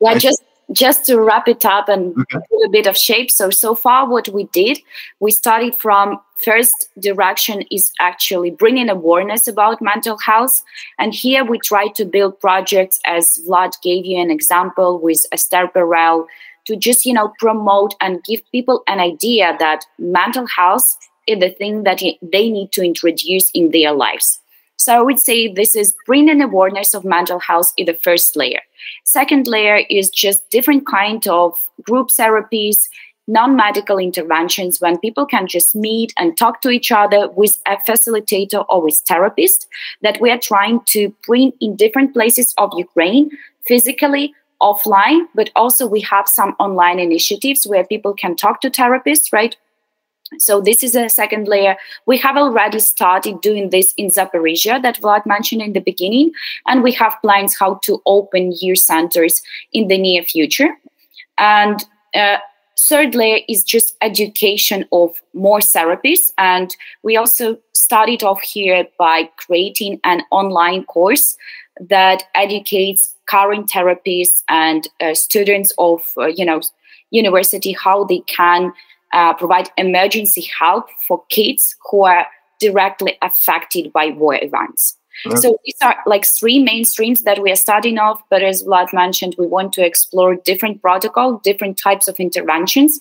[0.00, 2.38] Yeah, just just to wrap it up and okay.
[2.50, 3.30] put a bit of shape.
[3.30, 4.78] So so far what we did
[5.20, 10.62] we started from first direction is actually bringing awareness about mental health.
[10.98, 15.68] And here we try to build projects as vlad gave you an example with esther
[15.68, 16.26] perel
[16.66, 21.50] to just you know promote and give people an idea that mental health is the
[21.50, 24.41] thing that they need to introduce in their lives
[24.82, 28.60] so I would say this is bringing awareness of mental health in the first layer.
[29.04, 32.88] Second layer is just different kind of group therapies,
[33.28, 38.64] non-medical interventions when people can just meet and talk to each other with a facilitator
[38.68, 39.68] or with therapist
[40.02, 43.30] that we are trying to bring in different places of Ukraine
[43.66, 49.32] physically offline, but also we have some online initiatives where people can talk to therapists,
[49.32, 49.56] right?
[50.38, 51.76] So this is a second layer.
[52.06, 56.32] We have already started doing this in Zaporizhia that Vlad mentioned in the beginning,
[56.66, 60.70] and we have plans how to open year centers in the near future.
[61.38, 62.38] And uh,
[62.78, 69.28] third layer is just education of more therapists, and we also started off here by
[69.36, 71.36] creating an online course
[71.80, 76.60] that educates current therapists and uh, students of uh, you know
[77.10, 78.72] university how they can
[79.12, 82.26] uh, provide emergency help for kids who are
[82.60, 84.96] directly affected by war events.
[85.26, 85.36] Okay.
[85.36, 88.22] So these are like three main streams that we are starting off.
[88.30, 92.98] But as Vlad mentioned, we want to explore different protocol, different types of interventions.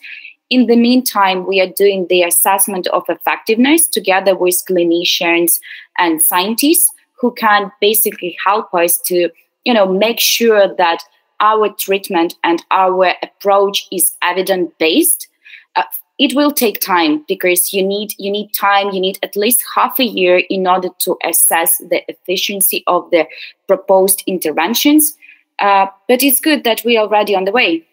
[0.50, 5.60] In the meantime, we are doing the assessment of effectiveness together with clinicians
[5.98, 9.30] and scientists who can basically help us to,
[9.64, 11.00] you know, make sure that
[11.40, 15.30] our treatment and our approach is evidence based
[15.76, 15.84] uh,
[16.22, 18.92] it will take time because you need you need time.
[18.92, 23.26] You need at least half a year in order to assess the efficiency of the
[23.68, 25.18] proposed interventions.
[25.58, 27.84] Uh, but it's good that we're already on the way.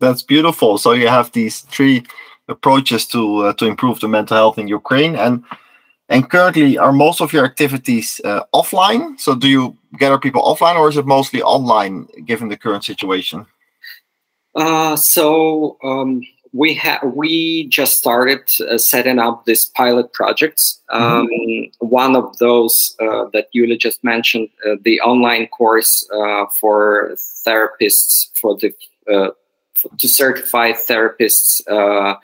[0.00, 0.78] That's beautiful.
[0.78, 2.04] So you have these three
[2.48, 5.14] approaches to uh, to improve the mental health in ukraine.
[5.14, 5.44] And
[6.08, 9.20] and currently are most of your activities uh, offline?
[9.20, 13.44] So do you gather people offline or is it mostly online given the current situation?
[14.54, 16.22] Uh, so um,
[16.54, 20.80] we have we just started uh, setting up these pilot projects.
[20.88, 21.86] Um, mm-hmm.
[21.86, 27.10] One of those uh, that Yuliia just mentioned, uh, the online course uh, for
[27.44, 28.72] therapists for the
[29.12, 29.30] uh,
[29.74, 32.14] for, to certify therapists uh,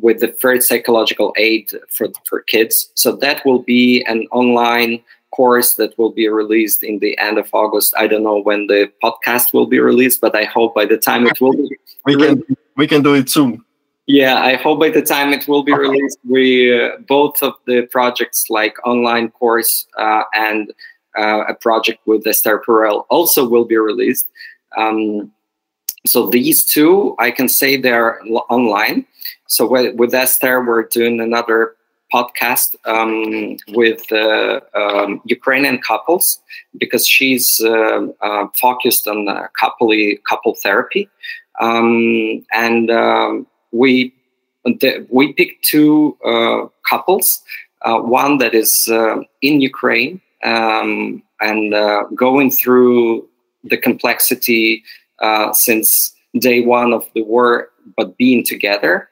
[0.00, 2.90] with the first psychological aid for for kids.
[2.94, 7.50] So that will be an online course that will be released in the end of
[7.52, 7.92] August.
[7.98, 11.26] I don't know when the podcast will be released, but I hope by the time
[11.26, 11.76] it will be.
[12.06, 12.42] we can
[12.76, 13.62] we can do it soon.
[14.06, 17.82] Yeah, I hope by the time it will be released, we uh, both of the
[17.90, 20.72] projects like online course uh, and
[21.16, 24.28] uh, a project with Esther Perel also will be released.
[24.76, 25.32] Um,
[26.04, 29.06] so these two, I can say they're online.
[29.46, 31.74] So with, with Esther, we're doing another
[32.12, 36.40] podcast um, with uh, um, Ukrainian couples
[36.78, 39.26] because she's uh, uh, focused on
[39.58, 39.90] couple
[40.28, 41.08] couple therapy,
[41.60, 44.14] um, and um, we
[45.10, 47.42] we picked two uh, couples.
[47.82, 51.74] Uh, one that is uh, in Ukraine um, and
[52.14, 53.28] going through
[53.62, 54.82] the complexity
[55.52, 59.08] since day one of the war, but being together.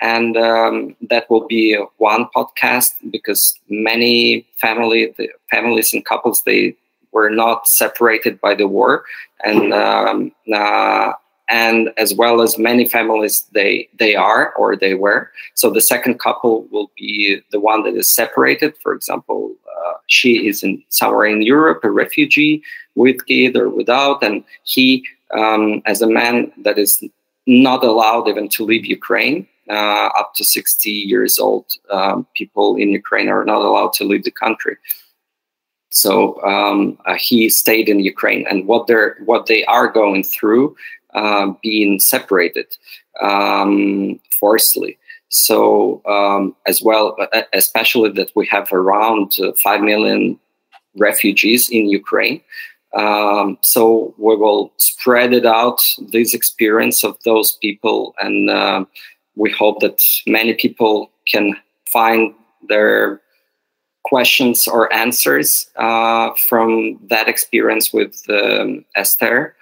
[0.00, 5.14] And um, that will be one podcast because many family,
[5.50, 6.76] families and couples, they
[7.12, 9.04] were not separated by the war,
[9.44, 11.12] and um, uh,
[11.52, 15.30] and as well as many families they they are or they were.
[15.54, 18.74] So the second couple will be the one that is separated.
[18.82, 22.62] For example uh, she is in somewhere in europe a refugee
[22.94, 27.02] with kid or without and he um, as a man that is
[27.46, 32.90] not allowed even to leave ukraine uh, up to 60 years old um, people in
[32.90, 34.76] ukraine are not allowed to leave the country.
[35.92, 40.74] So um, uh, he stayed in Ukraine, and what they're what they are going through
[41.14, 42.66] uh, being separated
[43.20, 44.98] um, forcibly.
[45.28, 47.16] So, um, as well,
[47.54, 50.38] especially that we have around uh, 5 million
[50.96, 52.42] refugees in Ukraine.
[52.94, 58.84] Um, so, we will spread it out, this experience of those people, and uh,
[59.34, 61.56] we hope that many people can
[61.86, 62.34] find
[62.68, 63.22] their
[64.04, 69.54] questions or answers uh, from that experience with um, Esther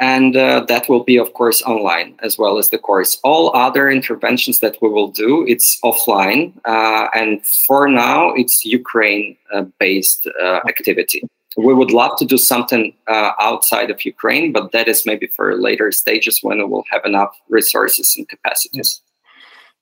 [0.00, 3.18] and uh, that will be of course online as well as the course.
[3.22, 9.36] All other interventions that we will do it's offline uh, and for now it's ukraine
[9.54, 11.22] uh, based uh, activity.
[11.56, 15.56] We would love to do something uh, outside of ukraine but that is maybe for
[15.56, 19.00] later stages when we will have enough resources and capacities.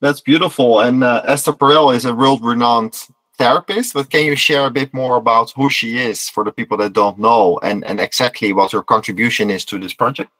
[0.00, 0.80] That's beautiful.
[0.80, 2.94] And uh, esther perel is a world-renowned
[3.38, 6.76] therapist, but can you share a bit more about who she is for the people
[6.78, 10.30] that don't know and, and exactly what her contribution is to this project?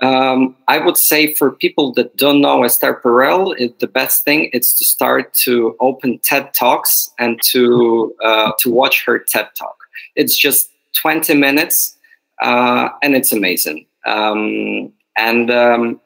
[0.00, 4.50] Um, I would say for people that don't know Esther Perel, it, the best thing
[4.52, 9.76] is to start to open TED Talks and to uh, to watch her TED Talk.
[10.14, 11.96] It's just 20 minutes
[12.40, 13.86] uh, and it's amazing.
[14.06, 16.00] Um, and um,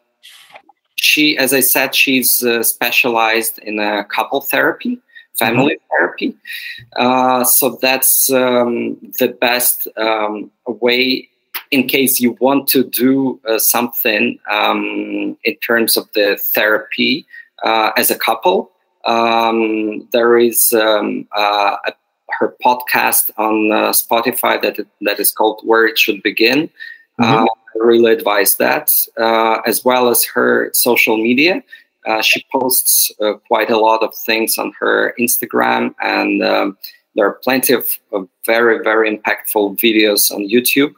[0.96, 5.00] she, as I said, she's uh, specialized in a couple therapy
[5.38, 5.96] family mm-hmm.
[5.96, 6.36] therapy.
[6.96, 11.28] Uh, so that's um, the best um, way
[11.70, 17.26] in case you want to do uh, something um, in terms of the therapy
[17.62, 18.70] uh, as a couple,
[19.04, 21.92] um, there is um, uh, a,
[22.38, 26.70] her podcast on uh, Spotify that that is called "Where It Should Begin."
[27.20, 27.44] Mm-hmm.
[27.44, 28.92] I really advise that,
[29.66, 31.62] as well as her social media.
[32.08, 36.78] Uh, she posts uh, quite a lot of things on her Instagram, and um,
[37.14, 40.94] there are plenty of, of, very, very impactful videos on YouTube.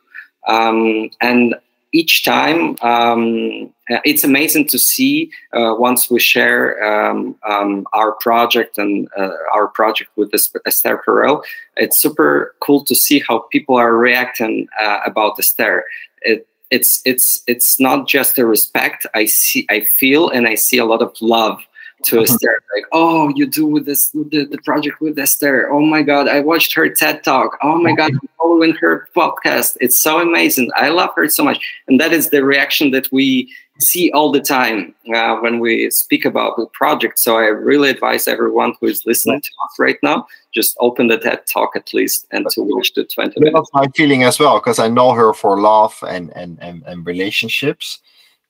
[0.46, 1.56] Um, and
[1.92, 3.72] each time, um,
[4.04, 9.66] it's amazing to see uh, once we share um, um, our project and uh, our
[9.66, 10.32] project with
[10.64, 11.42] Esther Perel.
[11.76, 15.84] It's super cool to see how people are reacting uh, about Esther.
[16.22, 19.06] It, it's it's it's not just a respect.
[19.14, 21.60] I see, I feel, and I see a lot of love
[22.04, 22.22] to mm-hmm.
[22.22, 22.62] Esther.
[22.74, 25.70] Like, oh, you do with this the, the project with Esther.
[25.70, 27.58] Oh my God, I watched her TED talk.
[27.62, 29.76] Oh my God, I'm following her podcast.
[29.80, 30.70] It's so amazing.
[30.76, 33.50] I love her so much, and that is the reaction that we
[33.82, 37.18] see all the time uh, when we speak about the project.
[37.18, 41.18] So I really advise everyone who is listening to us right now, just open the
[41.18, 43.54] TED Talk at least and to watch the 20 minutes.
[43.54, 47.06] That's my feeling as well, because I know her for love and, and, and, and
[47.06, 48.00] relationships.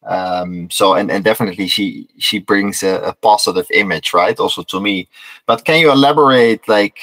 [0.05, 4.39] Um, so and, and definitely she she brings a, a positive image, right?
[4.39, 5.09] Also to me.
[5.47, 6.99] But can you elaborate like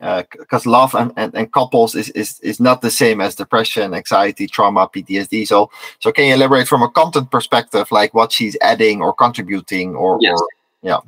[0.00, 3.36] uh because uh, love and, and, and, couples is, is is not the same as
[3.36, 5.46] depression, anxiety, trauma, PTSD.
[5.46, 9.94] So so can you elaborate from a content perspective, like what she's adding or contributing,
[9.94, 10.38] or, yes.
[10.38, 10.48] or
[10.82, 10.98] yeah,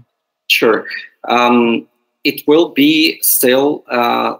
[0.46, 0.86] sure.
[1.28, 1.86] Um,
[2.22, 4.36] it will be still uh,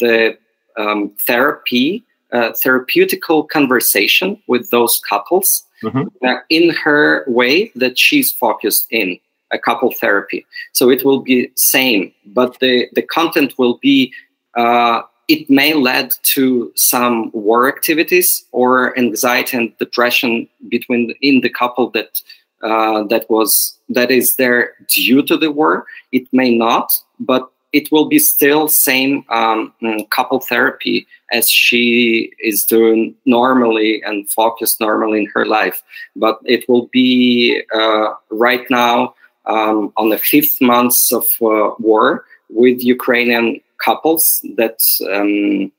[0.00, 0.36] the
[0.76, 6.28] um, therapy, uh, therapeutical conversation with those couples mm-hmm.
[6.50, 9.18] in her way that she's focused in
[9.50, 10.44] a couple therapy.
[10.72, 14.12] So it will be same, but the, the content will be
[14.54, 21.50] uh, it may lead to some war activities or anxiety and depression between in the
[21.50, 22.22] couple that
[22.62, 25.86] uh, that was that is there due to the war.
[26.12, 32.32] It may not, but it will be still same um, mm, couple therapy as she
[32.38, 35.82] is doing normally and focused normally in her life.
[36.16, 39.14] But it will be uh, right now
[39.46, 44.80] um, on the fifth months of uh, war with Ukrainian couples that
[45.12, 45.70] um,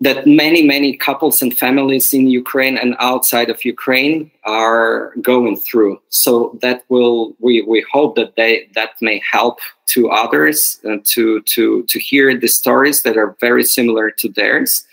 [0.00, 6.00] that many many couples and families in Ukraine and outside of Ukraine are going through.
[6.08, 11.40] So that will we we hope that they that may help to others uh, to
[11.42, 14.84] to to hear the stories that are very similar to theirs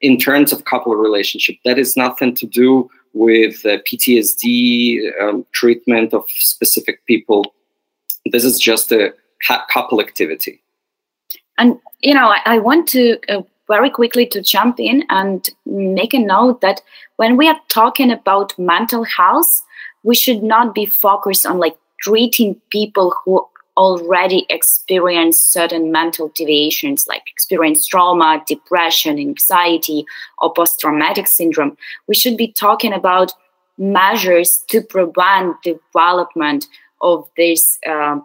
[0.00, 1.56] in terms of couple relationship.
[1.64, 7.54] That is nothing to do with uh, PTSD um, treatment of specific people.
[8.32, 9.12] This is just a
[9.72, 10.62] couple activity.
[11.58, 16.14] And you know, I, I want to uh, very quickly to jump in and make
[16.14, 16.82] a note that
[17.16, 19.62] when we are talking about mental health,
[20.02, 23.46] we should not be focused on like treating people who
[23.76, 30.04] already experience certain mental deviations like experience trauma, depression, anxiety,
[30.38, 31.76] or post traumatic syndrome.
[32.06, 33.32] We should be talking about
[33.78, 36.66] measures to prevent development
[37.00, 37.78] of this.
[37.86, 38.20] Uh,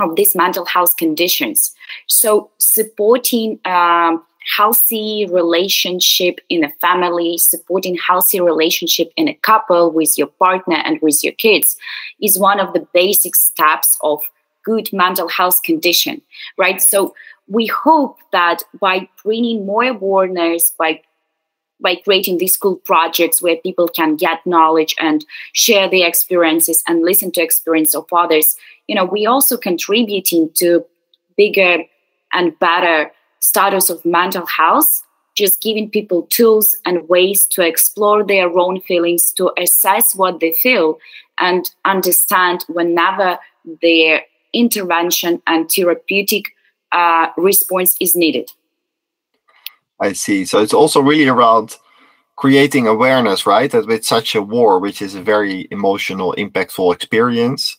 [0.00, 1.74] of these mental health conditions.
[2.06, 4.24] So, supporting um,
[4.56, 11.00] healthy relationship in a family, supporting healthy relationship in a couple with your partner and
[11.00, 11.76] with your kids
[12.20, 14.30] is one of the basic steps of
[14.64, 16.22] good mental health condition,
[16.56, 16.80] right?
[16.80, 17.14] So
[17.48, 21.02] we hope that by bringing more awareness, by
[21.80, 27.02] by creating these cool projects where people can get knowledge and share their experiences and
[27.02, 28.54] listen to experience of others,
[28.86, 30.84] you know, we also contributing to
[31.36, 31.78] bigger
[32.32, 33.10] and better
[33.42, 35.02] status of mental health
[35.34, 40.52] just giving people tools and ways to explore their own feelings, to assess what they
[40.52, 40.98] feel,
[41.38, 43.38] and understand whenever
[43.80, 44.22] their
[44.52, 46.44] intervention and therapeutic
[46.92, 48.50] uh, response is needed.
[50.00, 50.44] I see.
[50.44, 51.76] So it's also really around
[52.36, 53.70] creating awareness, right?
[53.70, 57.78] That with such a war, which is a very emotional, impactful experience,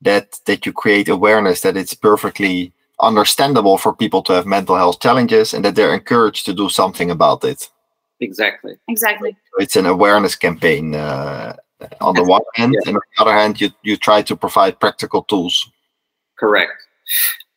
[0.00, 5.00] that that you create awareness that it's perfectly understandable for people to have mental health
[5.00, 7.68] challenges and that they're encouraged to do something about it.
[8.20, 8.76] Exactly.
[8.88, 9.36] Exactly.
[9.58, 11.54] it's an awareness campaign uh,
[12.00, 12.80] on the one hand, yeah.
[12.88, 15.70] and on the other hand, you you try to provide practical tools.
[16.38, 16.72] Correct.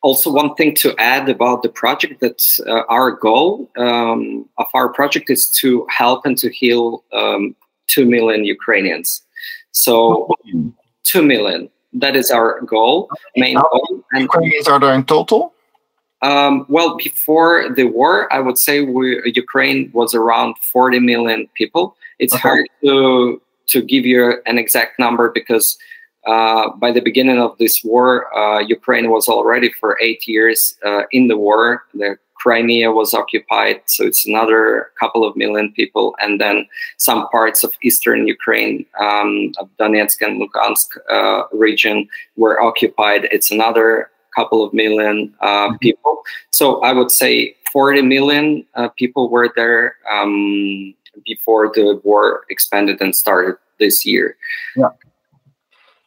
[0.02, 4.88] Also, one thing to add about the project that uh, our goal um, of our
[4.88, 7.54] project is to help and to heal um,
[7.86, 9.22] 2 million Ukrainians.
[9.70, 10.28] So,
[11.04, 14.04] 2 million, that is our goal, main goal.
[14.12, 15.52] And Ukrainians are there in total?
[16.22, 21.96] Um, well, before the war, I would say we, Ukraine was around 40 million people.
[22.18, 22.40] It's okay.
[22.40, 25.78] hard to to give you an exact number because
[26.26, 31.02] uh, by the beginning of this war, uh, Ukraine was already for eight years uh,
[31.10, 31.84] in the war.
[31.94, 36.66] The Crimea was occupied, so it's another couple of million people, and then
[36.96, 43.28] some parts of eastern Ukraine, um, of Donetsk and Lugansk uh, region, were occupied.
[43.30, 45.76] It's another couple of million uh, mm-hmm.
[45.76, 46.22] people.
[46.50, 53.00] So I would say 40 million uh, people were there um, before the war expanded
[53.00, 54.36] and started this year.
[54.74, 54.88] Yeah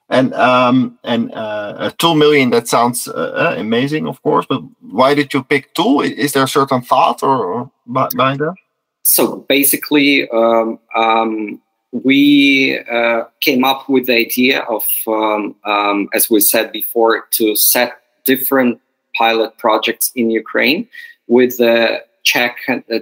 [0.09, 5.13] and um, and uh, two million that sounds uh, uh, amazing of course but why
[5.13, 8.55] did you pick two is there a certain thought or, or behind that?
[9.03, 16.29] So basically um, um, we uh, came up with the idea of um, um, as
[16.29, 18.79] we said before to set different
[19.17, 20.87] pilot projects in ukraine
[21.27, 22.99] with the check uh,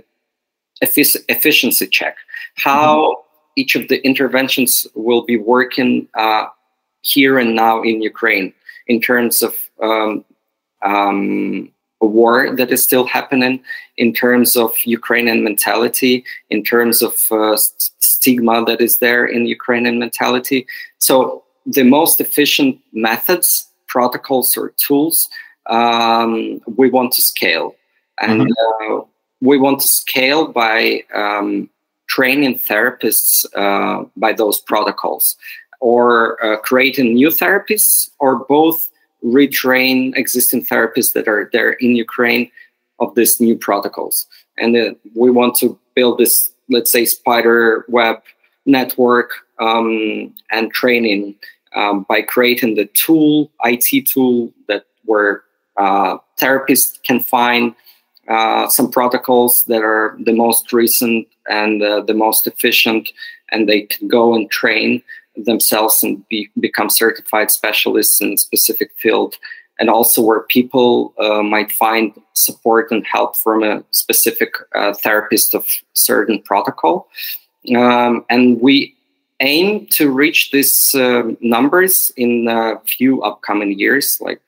[0.81, 2.15] efficiency check.
[2.55, 3.21] How mm-hmm.
[3.55, 6.45] each of the interventions will be working uh,
[7.03, 8.53] here and now in Ukraine
[8.87, 10.25] in terms of um,
[10.83, 13.63] um, a war that is still happening,
[13.97, 19.45] in terms of Ukrainian mentality, in terms of uh, st- stigma that is there in
[19.45, 20.59] Ukrainian mentality.
[20.97, 23.47] So the most efficient methods,
[23.87, 25.29] protocols, or tools
[25.69, 27.75] um, we want to scale,
[28.19, 28.93] and mm-hmm.
[28.93, 29.05] uh,
[29.49, 31.69] we want to scale by um,
[32.07, 35.37] training therapists uh, by those protocols
[35.83, 38.89] or uh, creating new therapists or both
[39.21, 42.49] retrain existing therapists that are there in Ukraine
[43.01, 44.25] of these new protocols.
[44.57, 48.23] And uh, we want to build this, let's say, spider web
[48.65, 51.35] network um, and training
[51.75, 55.43] um, by creating the tool, IT tool that where
[55.75, 57.75] uh, therapists can find
[58.29, 63.09] uh, some protocols that are the most recent and uh, the most efficient,
[63.51, 65.03] and they can go and train
[65.35, 69.37] themselves and be, become certified specialists in a specific field
[69.79, 75.55] and also where people uh, might find support and help from a specific uh, therapist
[75.55, 77.07] of certain protocol.
[77.75, 78.95] Um, and we
[79.39, 84.39] aim to reach these uh, numbers in a few upcoming years like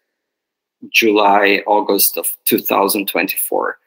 [0.90, 3.80] july august of 2024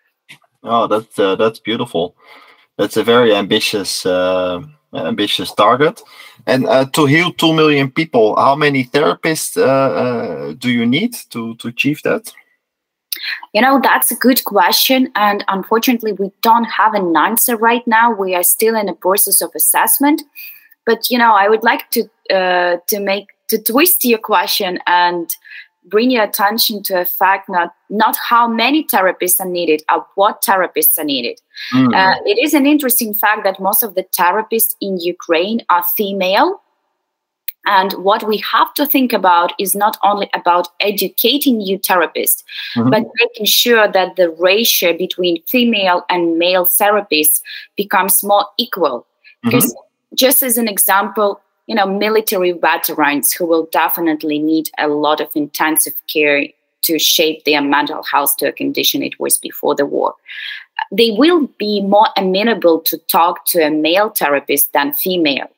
[0.64, 2.16] oh that's uh, that's beautiful.
[2.76, 4.62] That's a very ambitious uh,
[4.94, 6.02] ambitious target.
[6.46, 11.14] And uh, to heal 2 million people, how many therapists uh, uh, do you need
[11.30, 12.32] to, to achieve that?
[13.52, 15.10] You know, that's a good question.
[15.14, 18.12] And unfortunately, we don't have an answer right now.
[18.12, 20.22] We are still in a process of assessment.
[20.86, 25.34] But, you know, I would like to, to make, to twist your question and
[25.84, 30.42] bring your attention to a fact not not how many therapists are needed or what
[30.42, 31.40] therapists are needed
[31.74, 31.94] mm.
[31.94, 36.60] uh, it is an interesting fact that most of the therapists in ukraine are female
[37.66, 42.42] and what we have to think about is not only about educating new therapists
[42.76, 42.90] mm-hmm.
[42.90, 47.40] but making sure that the ratio between female and male therapists
[47.76, 49.06] becomes more equal
[49.42, 50.16] because mm-hmm.
[50.16, 55.28] just as an example you know, military veterans who will definitely need a lot of
[55.34, 56.46] intensive care
[56.82, 60.14] to shape their mental health to a condition it was before the war.
[60.90, 65.50] They will be more amenable to talk to a male therapist than female.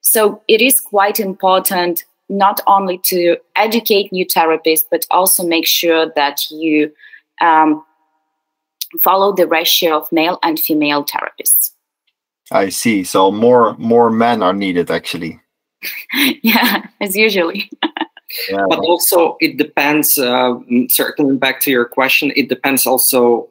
[0.00, 6.10] So it is quite important not only to educate new therapists, but also make sure
[6.16, 6.90] that you
[7.42, 7.84] um,
[9.02, 11.72] follow the ratio of male and female therapists.
[12.50, 13.04] I see.
[13.04, 15.40] So more more men are needed actually.
[16.42, 17.70] yeah, as usually.
[18.48, 18.64] yeah.
[18.68, 20.18] But also, it depends.
[20.18, 20.58] Uh,
[20.88, 23.48] circling back to your question, it depends also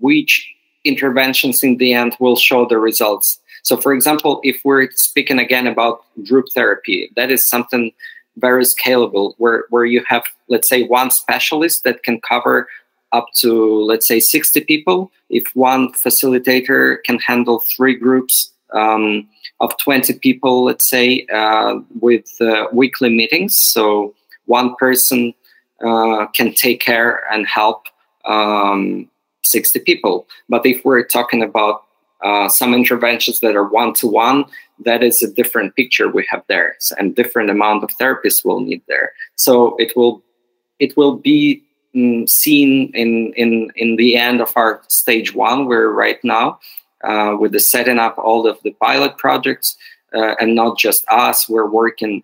[0.00, 0.48] which
[0.84, 3.38] interventions in the end will show the results.
[3.62, 7.92] So, for example, if we're speaking again about group therapy, that is something
[8.36, 12.68] very scalable, where where you have, let's say, one specialist that can cover
[13.12, 19.28] up to let's say 60 people if one facilitator can handle three groups um,
[19.60, 23.56] of 20 people, let's say, uh, with uh, weekly meetings.
[23.56, 24.14] So
[24.46, 25.34] one person
[25.84, 27.86] uh, can take care and help
[28.24, 29.08] um,
[29.44, 30.26] 60 people.
[30.48, 31.84] But if we're talking about
[32.22, 34.44] uh, some interventions that are one to one,
[34.84, 38.82] that is a different picture we have there, and different amount of therapists will need
[38.88, 39.12] there.
[39.36, 40.22] So it will
[40.78, 41.62] it will be
[41.94, 45.66] mm, seen in in in the end of our stage one.
[45.66, 46.58] We're right now,
[47.04, 49.76] uh, with the setting up all of the pilot projects
[50.14, 52.22] uh, and not just us we're working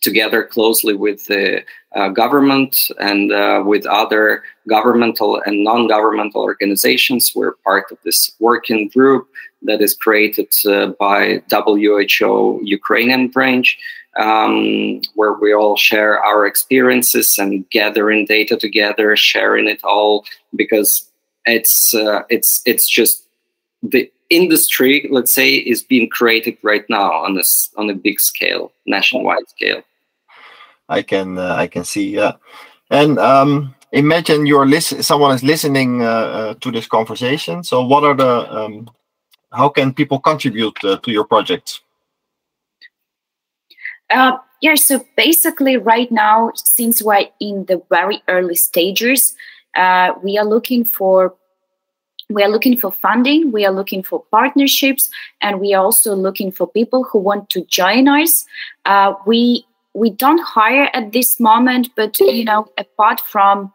[0.00, 1.62] together closely with the
[1.94, 7.32] uh, government and uh, with other governmental and non-governmental organizations.
[7.34, 9.28] We're part of this working group
[9.62, 13.78] that is created uh, by WHO Ukrainian branch,
[14.18, 20.24] um, where we all share our experiences and gathering data together, sharing it all
[20.56, 21.06] because
[21.46, 23.24] it's uh, it's it's just
[23.82, 28.72] the industry, let's say, is being created right now on this on a big scale,
[28.86, 29.82] nationwide scale.
[30.88, 32.32] I can uh, I can see yeah,
[32.90, 37.64] and um, imagine you're listen someone is listening uh, uh, to this conversation.
[37.64, 38.90] So what are the um,
[39.52, 41.80] how can people contribute uh, to your project?
[44.10, 49.34] Uh, yeah, so basically, right now, since we're in the very early stages,
[49.76, 51.34] uh, we are looking for
[52.30, 55.10] we are looking for funding we are looking for partnerships
[55.42, 58.46] and we are also looking for people who want to join us.
[58.86, 63.72] Uh, we we don't hire at this moment but you know apart from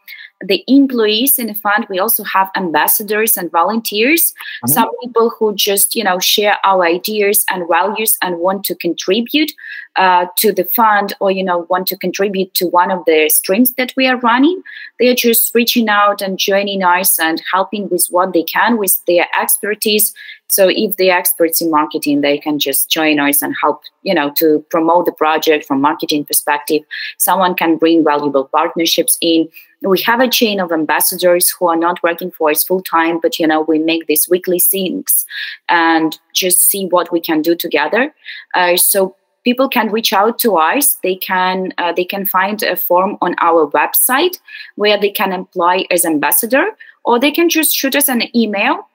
[0.48, 4.34] the employees in the fund we also have ambassadors and volunteers.
[4.34, 4.74] Mm-hmm.
[4.74, 9.52] some people who just you know share our ideas and values and want to contribute
[9.96, 13.74] uh, to the fund or you know want to contribute to one of the streams
[13.74, 14.62] that we are running.
[15.00, 19.28] They're just reaching out and joining us and helping with what they can with their
[19.40, 20.14] expertise.
[20.48, 24.32] So if they're experts in marketing they can just join us and help you know
[24.38, 26.82] to promote the project from marketing perspective.
[27.18, 29.50] Someone can bring valuable partnerships in
[29.86, 33.40] we have a chain of ambassadors who are not working for us full time but
[33.40, 35.26] you know we make these weekly syncs
[35.70, 38.14] and just see what we can do together.
[38.54, 40.98] Uh, so people can reach out to us.
[41.04, 44.40] They can uh, they can find a form on our website
[44.76, 46.66] where they can apply as ambassador
[47.06, 48.88] or they can just shoot us an email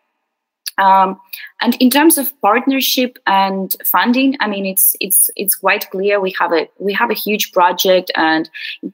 [0.81, 1.21] um,
[1.61, 6.35] and in terms of partnership and funding, I mean, it's it's it's quite clear we
[6.39, 8.49] have a we have a huge project, and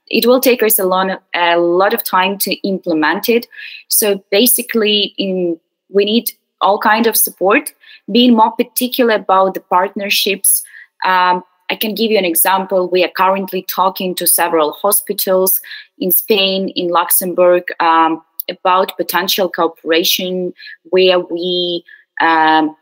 [0.09, 3.47] it will take us a lot a lot of time to implement it.
[3.89, 7.72] So basically, in we need all kind of support.
[8.11, 10.62] Being more particular about the partnerships.
[11.05, 12.89] Um, I can give you an example.
[12.89, 15.61] We are currently talking to several hospitals
[15.99, 20.53] in Spain, in Luxembourg, um, about potential cooperation
[20.84, 21.84] where we
[22.20, 22.76] um,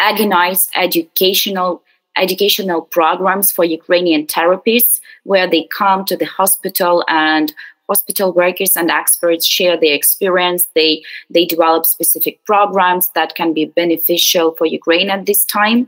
[0.00, 1.82] organize educational
[2.16, 7.54] educational programs for Ukrainian therapists where they come to the hospital and
[7.90, 10.68] hospital workers and experts share their experience.
[10.74, 15.80] They they develop specific programs that can be beneficial for ukraine at this time.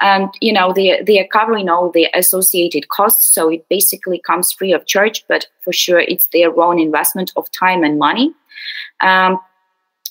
[0.00, 4.52] And you know they, they are covering all the associated costs so it basically comes
[4.52, 8.28] free of charge but for sure it's their own investment of time and money
[9.02, 9.38] um,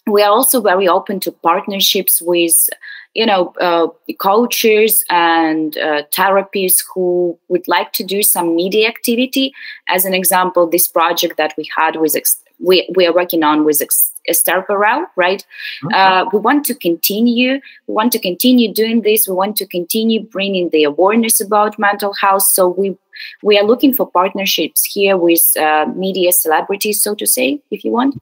[0.08, 2.70] we are also very open to partnerships with
[3.14, 3.88] you know uh,
[4.20, 9.54] coaches and uh, therapists who would like to do some media activity.
[9.90, 13.66] As an example this project that we had with ex- we, we are working on
[13.66, 15.44] with ex- esther perel right?
[15.86, 15.96] Okay.
[15.96, 19.28] uh, we want to continue we want to continue doing this.
[19.28, 22.44] We want to continue bringing the awareness about mental health.
[22.44, 22.98] So we
[23.44, 27.92] we are looking for partnerships here with uh, media celebrities so to say if you
[27.92, 28.20] want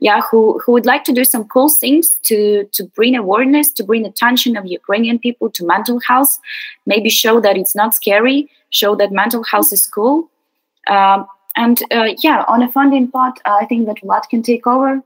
[0.00, 3.84] yeah, who, who would like to do some cool things to, to bring awareness, to
[3.84, 6.38] bring attention of Ukrainian people to mental health,
[6.86, 10.30] maybe show that it's not scary, show that mental health is cool.
[10.88, 15.02] Um, and uh, yeah, on a funding part, I think that Vlad can take over.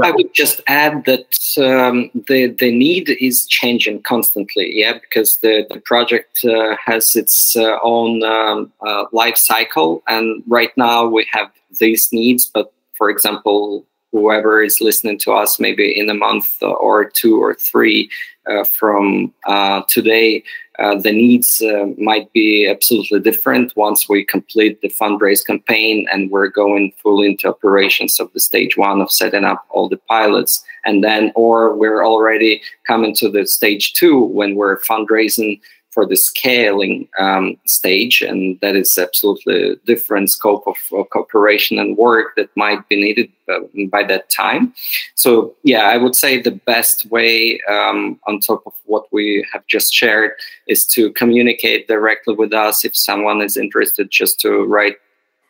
[0.00, 5.66] I would just add that um, the the need is changing constantly, yeah, because the
[5.68, 11.26] the project uh, has its uh, own um, uh, life cycle, and right now we
[11.32, 12.46] have these needs.
[12.46, 17.54] But for example, whoever is listening to us maybe in a month or two or
[17.54, 18.10] three
[18.46, 20.42] uh, from uh, today,
[20.78, 26.30] uh, the needs uh, might be absolutely different once we complete the fundraise campaign and
[26.30, 30.64] we're going full into operations of the stage one of setting up all the pilots.
[30.86, 36.16] And then, or we're already coming to the stage two when we're fundraising for the
[36.16, 42.48] scaling um, stage, and that is absolutely different scope of, of, cooperation and work that
[42.56, 43.58] might be needed uh,
[43.90, 44.72] by that time.
[45.16, 49.66] So, yeah, I would say the best way, um, on top of what we have
[49.66, 50.32] just shared,
[50.68, 52.84] is to communicate directly with us.
[52.84, 54.96] If someone is interested, just to write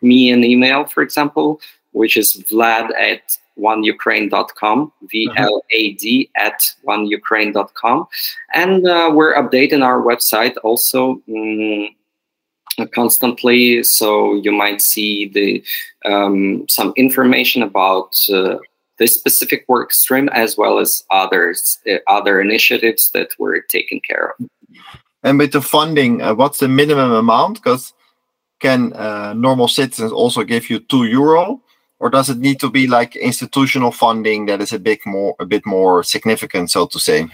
[0.00, 1.60] me an email, for example,
[1.92, 8.06] which is vlad at oneukraine.com, V L A D at oneukraine.com.
[8.54, 11.88] And uh, we're updating our website also um,
[12.92, 13.82] constantly.
[13.82, 15.62] So you might see the
[16.04, 18.58] um, some information about uh,
[18.98, 24.34] this specific work stream as well as others, uh, other initiatives that we're taking care
[24.38, 24.46] of.
[25.22, 27.56] And with the funding, uh, what's the minimum amount?
[27.56, 27.92] Because
[28.60, 31.60] can uh, normal citizens also give you two euro,
[32.00, 35.46] or does it need to be like institutional funding that is a bit more a
[35.46, 37.28] bit more significant, so to say?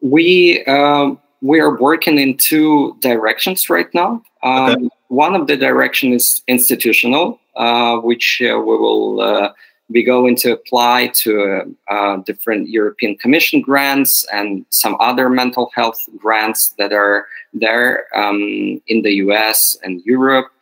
[0.00, 4.22] We um, we are working in two directions right now.
[4.42, 4.88] Um, okay.
[5.08, 9.52] One of the direction is institutional, uh, which uh, we will uh,
[9.90, 16.00] be going to apply to uh, different European Commission grants and some other mental health
[16.16, 20.52] grants that are there um, in the US and Europe.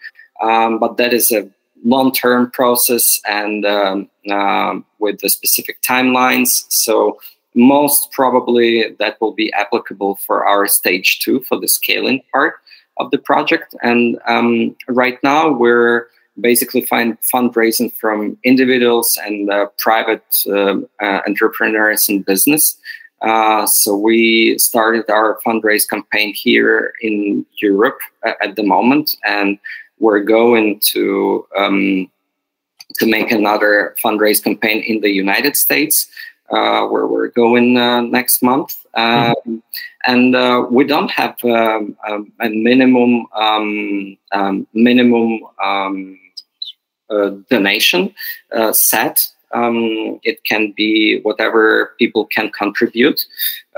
[0.41, 1.51] Um, but that is a
[1.85, 6.65] long term process and um, uh, with the specific timelines.
[6.69, 7.19] So,
[7.55, 12.55] most probably that will be applicable for our stage two for the scaling part
[12.99, 13.75] of the project.
[13.83, 16.09] And um, right now, we're
[16.41, 22.77] basically find fundraising from individuals and uh, private uh, uh, entrepreneurs and business.
[23.23, 29.59] Uh, so we started our fundraise campaign here in Europe at the moment, and
[30.01, 32.11] we're going to um,
[32.95, 36.09] to make another fundraise campaign in the United States,
[36.51, 38.85] uh, where we're going uh, next month.
[38.97, 39.51] Mm-hmm.
[39.51, 39.63] Um,
[40.07, 46.19] and uh, we don't have um, um a minimum um, um minimum um,
[47.11, 48.15] uh, donation
[48.53, 49.29] uh, set.
[49.53, 53.25] Um, it can be whatever people can contribute.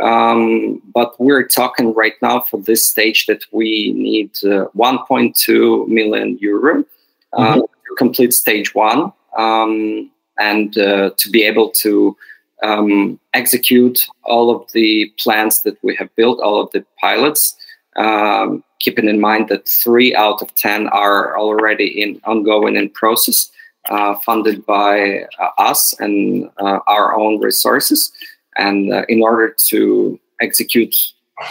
[0.00, 6.38] Um, but we're talking right now for this stage that we need uh, 1.2 million
[6.38, 6.84] euro
[7.32, 7.60] uh, mm-hmm.
[7.60, 12.16] to complete stage one um, and uh, to be able to
[12.62, 17.56] um, execute all of the plans that we have built, all of the pilots.
[17.96, 23.50] Um, keeping in mind that three out of 10 are already in ongoing in process,
[23.88, 28.12] uh, funded by uh, us and uh, our own resources.
[28.56, 30.94] And uh, in order to execute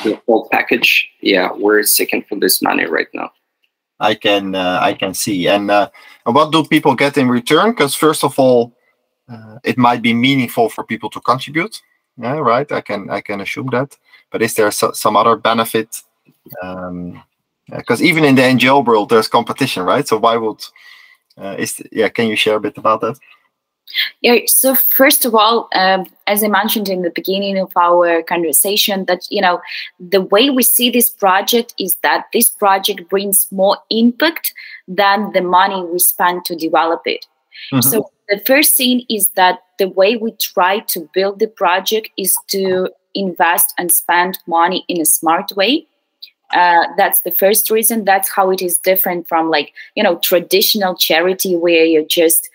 [0.04, 3.32] the whole package, yeah, we're seeking for this money right now.
[4.00, 5.48] I can I can see.
[5.48, 5.90] And, and
[6.24, 7.72] what do people get in return?
[7.72, 8.74] Because first of all,
[9.64, 11.82] it might be meaningful for people to contribute.
[12.16, 12.72] Yeah, right.
[12.72, 13.98] I can I can assume that.
[14.32, 16.02] But is there so, some other benefit
[16.62, 17.22] um,
[17.76, 20.08] because even in the NGO world, there's competition, right?
[20.08, 20.64] So why would
[21.40, 22.10] uh, is yeah?
[22.10, 23.18] Can you share a bit about that?
[24.22, 24.40] Yeah.
[24.46, 29.28] So first of all, um, as I mentioned in the beginning of our conversation, that
[29.30, 29.62] you know
[30.00, 34.54] the way we see this project is that this project brings more impact
[34.88, 37.26] than the money we spend to develop it.
[37.74, 37.82] Mm-hmm.
[37.82, 42.36] So the first thing is that the way we try to build the project is
[42.50, 45.88] to invest and spend money in a smart way
[46.52, 50.96] uh, that's the first reason that's how it is different from like you know traditional
[50.96, 52.50] charity where you just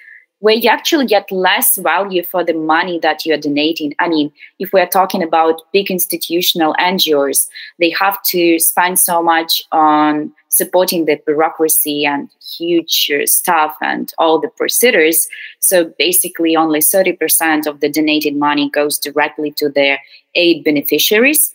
[0.45, 3.95] where you actually get less value for the money that you're donating.
[3.99, 9.63] I mean, if we're talking about big institutional NGOs, they have to spend so much
[9.73, 12.29] on supporting the bureaucracy and
[12.59, 15.27] huge staff and all the procedures.
[15.61, 19.99] So basically, only 30% of the donated money goes directly to their
[20.35, 21.55] aid beneficiaries.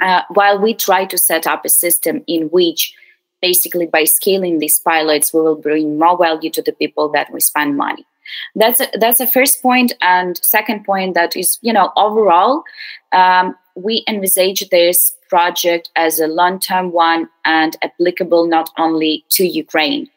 [0.00, 2.94] Uh, while we try to set up a system in which
[3.42, 7.40] basically by scaling these pilots we will bring more value to the people that we
[7.40, 8.06] spend money.
[8.54, 9.92] That's a, that's the first point.
[10.00, 12.62] And second point that is you know overall
[13.12, 20.08] um, we envisage this project as a long-term one and applicable not only to ukraine.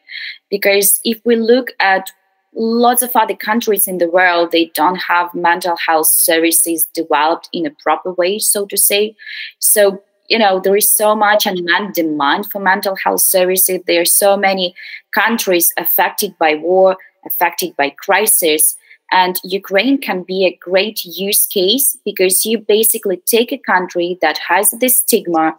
[0.50, 2.12] Because if we look at
[2.54, 7.66] lots of other countries in the world they don't have mental health services developed in
[7.66, 9.16] a proper way so to say.
[9.60, 13.82] So you know there is so much unmet demand for mental health services.
[13.88, 14.76] There are so many
[15.14, 18.76] countries affected by war affected by crisis
[19.12, 24.39] and ukraine can be a great use case because you basically take a country that
[24.39, 25.56] has this stigma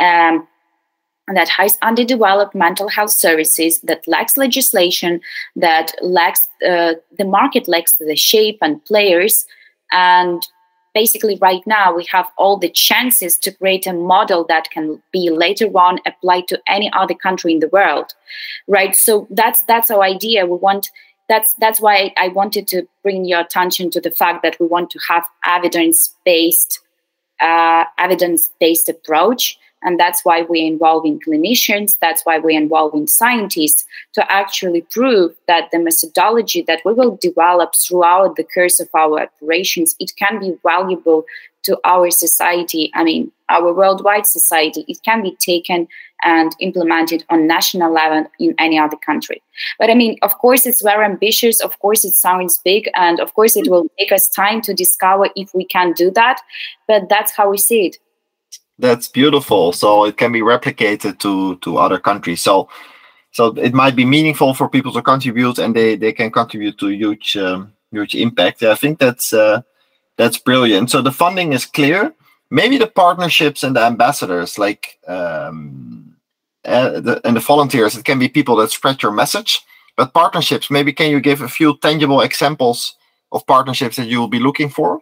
[0.00, 0.46] um,
[1.34, 5.20] that has underdeveloped mental health services, that lacks legislation,
[5.56, 9.44] that lacks uh, the market lacks the shape and players.
[9.90, 10.42] And
[10.94, 15.30] basically, right now, we have all the chances to create a model that can be
[15.30, 18.14] later on applied to any other country in the world,
[18.68, 18.94] right?
[18.94, 20.46] So that's that's our idea.
[20.46, 20.90] We want
[21.28, 24.90] that's that's why I wanted to bring your attention to the fact that we want
[24.90, 26.80] to have evidence based
[27.40, 33.86] uh, evidence based approach and that's why we're involving clinicians, that's why we're involving scientists
[34.12, 39.22] to actually prove that the methodology that we will develop throughout the course of our
[39.22, 41.24] operations, it can be valuable
[41.62, 44.84] to our society, I mean, our worldwide society.
[44.88, 45.88] It can be taken
[46.22, 49.42] and implemented on national level in any other country.
[49.78, 51.60] But I mean, of course, it's very ambitious.
[51.60, 52.88] Of course, it sounds big.
[52.94, 56.40] And of course, it will take us time to discover if we can do that.
[56.88, 57.98] But that's how we see it.
[58.78, 59.72] That's beautiful.
[59.72, 62.42] So it can be replicated to to other countries.
[62.42, 62.68] So
[63.32, 66.88] so it might be meaningful for people to contribute, and they they can contribute to
[66.88, 68.62] huge um, huge impact.
[68.62, 69.62] I think that's uh,
[70.16, 70.90] that's brilliant.
[70.90, 72.12] So the funding is clear.
[72.50, 76.14] Maybe the partnerships and the ambassadors, like um,
[76.64, 79.60] uh, the, and the volunteers, it can be people that spread your message.
[79.96, 82.94] But partnerships, maybe can you give a few tangible examples
[83.32, 85.00] of partnerships that you will be looking for?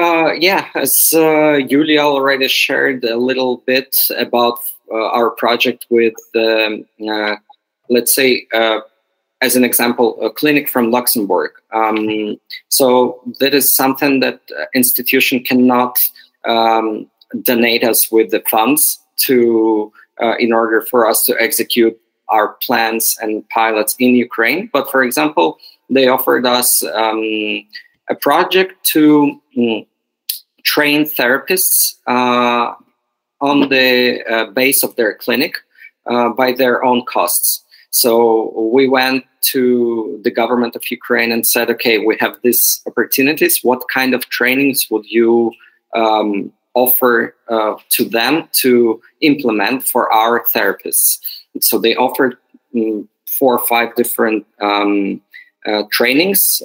[0.00, 6.14] Uh, yeah, as uh, Julia already shared a little bit about uh, our project with,
[6.34, 7.36] um, uh,
[7.90, 8.80] let's say, uh,
[9.42, 11.50] as an example, a clinic from Luxembourg.
[11.72, 12.38] Um,
[12.70, 14.40] so that is something that
[14.74, 15.98] institution cannot
[16.46, 17.06] um,
[17.42, 19.92] donate us with the funds to
[20.22, 24.70] uh, in order for us to execute our plans and pilots in Ukraine.
[24.72, 25.58] But for example,
[25.90, 27.22] they offered us um,
[28.08, 29.86] a project to mm,
[30.74, 32.66] train therapists uh,
[33.40, 35.54] on the uh, base of their clinic
[36.12, 37.64] uh, by their own costs.
[37.90, 43.54] So we went to the government of Ukraine and said, okay, we have these opportunities.
[43.68, 45.52] What kind of trainings would you
[45.96, 49.00] um, offer uh, to them to
[49.30, 51.18] implement for our therapists?
[51.68, 52.36] So they offered
[52.76, 53.08] um,
[53.38, 55.20] four or five different um,
[55.66, 56.62] uh, trainings,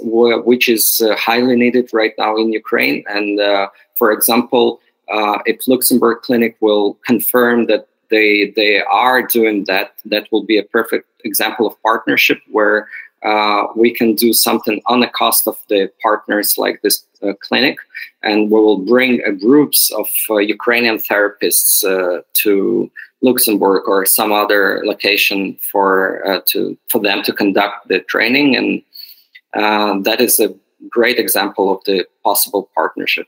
[0.49, 3.03] which is uh, highly needed right now in Ukraine.
[3.07, 3.67] And uh,
[3.97, 4.81] for example,
[5.11, 10.57] uh, if Luxembourg Clinic will confirm that they they are doing that, that will be
[10.57, 12.87] a perfect example of partnership where
[13.23, 17.77] uh, we can do something on the cost of the partners like this uh, clinic,
[18.21, 22.91] and we will bring groups of uh, Ukrainian therapists uh, to
[23.21, 30.03] Luxembourg or some other location for uh, to for them to conduct the training, and
[30.05, 30.53] that is a
[30.89, 33.27] great example of the possible partnership.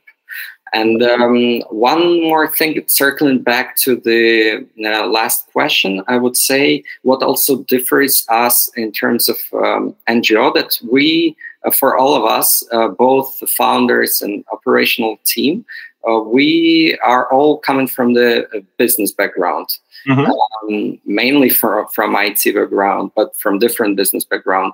[0.72, 6.82] And um, one more thing, circling back to the uh, last question, I would say
[7.02, 12.24] what also differs us in terms of um, NGO that we, uh, for all of
[12.24, 15.64] us, uh, both the founders and operational team,
[16.08, 19.68] uh, we are all coming from the uh, business background.
[20.06, 20.30] Mm-hmm.
[20.30, 24.72] Um, mainly from from IT background, but from different business background.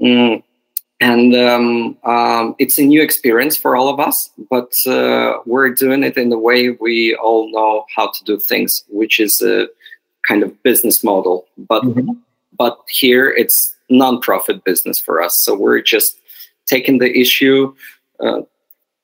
[0.00, 0.42] Mm,
[1.02, 6.02] and um, um, it's a new experience for all of us but uh, we're doing
[6.02, 9.68] it in the way we all know how to do things which is a
[10.22, 11.46] kind of business model.
[11.58, 12.12] But mm-hmm.
[12.56, 15.38] but here it's non-profit business for us.
[15.38, 16.18] So we're just
[16.66, 17.74] taking the issue
[18.20, 18.42] uh,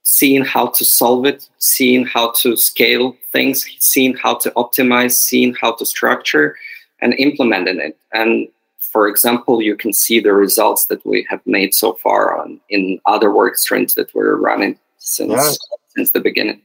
[0.05, 5.55] seeing how to solve it seeing how to scale things seeing how to optimize seeing
[5.61, 6.57] how to structure
[7.01, 7.97] and implementing it.
[8.13, 8.49] And
[8.93, 13.01] for example, you can see the results that we have made so far on in
[13.07, 15.53] other work streams that we're running since yeah.
[15.95, 16.61] since the beginning.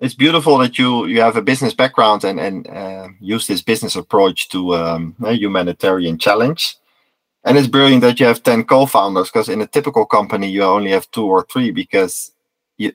[0.00, 3.96] It's beautiful that you you have a business background and and uh, use this business
[3.96, 6.76] approach to um, a humanitarian challenge.
[7.44, 10.90] And it's brilliant that you have ten co-founders because in a typical company you only
[10.90, 12.32] have two or three because
[12.76, 12.92] you,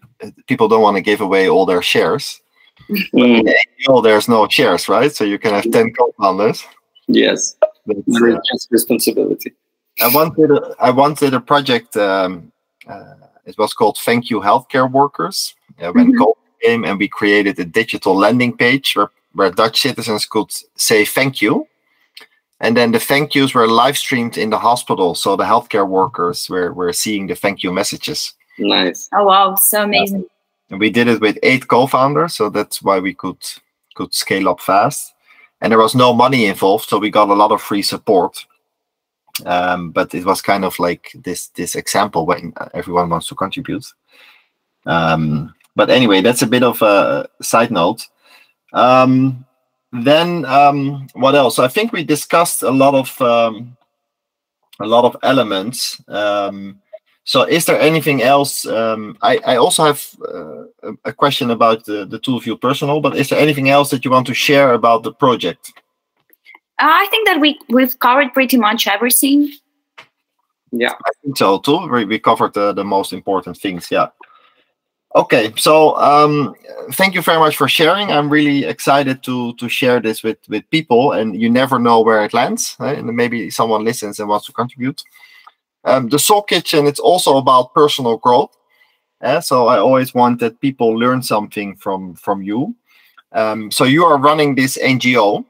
[0.47, 2.39] people don't want to give away all their shares.
[3.13, 4.03] Mm.
[4.03, 5.11] there's no shares, right?
[5.13, 6.65] So you can have ten co-founders.
[7.07, 7.55] Yes.
[7.85, 9.53] Very just responsibility.
[10.01, 11.95] I wanted a, I wanted a project.
[11.97, 12.51] Um,
[12.87, 15.55] uh, it was called Thank You Healthcare Workers.
[15.81, 16.21] Uh, when mm-hmm.
[16.21, 21.05] COVID came, and we created a digital landing page where, where Dutch citizens could say
[21.05, 21.67] thank you.
[22.59, 25.15] And then the thank yous were live streamed in the hospital.
[25.15, 28.33] So the healthcare workers were, were seeing the thank you messages.
[28.57, 29.09] Nice.
[29.13, 29.55] Oh, wow.
[29.55, 30.25] So amazing.
[30.69, 32.35] and we did it with eight co founders.
[32.35, 33.37] So that's why we could
[33.95, 35.12] could scale up fast
[35.63, 38.45] and there was no money involved, so we got a lot of free support.
[39.45, 43.85] Um, but it was kind of like this this example when everyone wants to contribute.
[44.85, 48.05] Um, but anyway, that's a bit of a side note.
[48.73, 49.45] Um,
[49.93, 51.57] then um, what else?
[51.57, 53.77] I think we discussed a lot of um,
[54.81, 55.99] a lot of elements.
[56.09, 56.81] Um,
[57.25, 58.65] so, is there anything else?
[58.65, 63.29] Um, I, I also have uh, a question about the, the ToolView Personal, but is
[63.29, 65.71] there anything else that you want to share about the project?
[66.79, 69.51] Uh, I think that we we've covered pretty much everything.
[70.71, 71.87] Yeah, I think so too.
[71.87, 73.89] We, we covered the, the most important things.
[73.89, 74.07] Yeah.
[75.15, 76.55] Okay, so um,
[76.93, 78.11] thank you very much for sharing.
[78.11, 82.25] I'm really excited to to share this with with people, and you never know where
[82.25, 82.75] it lands.
[82.79, 82.97] Right?
[82.97, 85.03] And maybe someone listens and wants to contribute.
[85.85, 88.55] Um, the Soul Kitchen, it's also about personal growth.
[89.21, 92.75] Uh, so I always want that people learn something from from you.
[93.31, 95.45] Um, so you are running this NGO,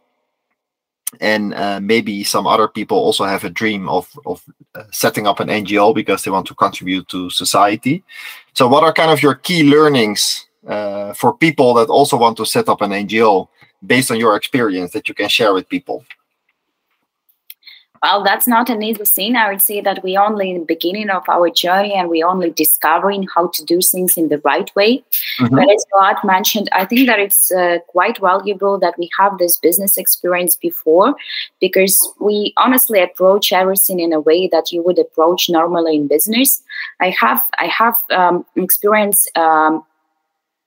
[1.20, 4.44] and uh, maybe some other people also have a dream of of
[4.76, 8.04] uh, setting up an NGO because they want to contribute to society.
[8.54, 12.46] So what are kind of your key learnings uh, for people that also want to
[12.46, 13.48] set up an NGO
[13.86, 16.06] based on your experience that you can share with people?
[18.04, 21.10] Well that's not an easy thing i would say that we only in the beginning
[21.10, 25.04] of our journey and we only discovering how to do things in the right way.
[25.40, 25.56] Mm-hmm.
[25.56, 29.58] but as Vlad mentioned i think that it's uh, quite valuable that we have this
[29.58, 31.16] business experience before
[31.62, 36.62] because we honestly approach everything in a way that you would approach normally in business.
[37.00, 39.84] I have i have um, experience um,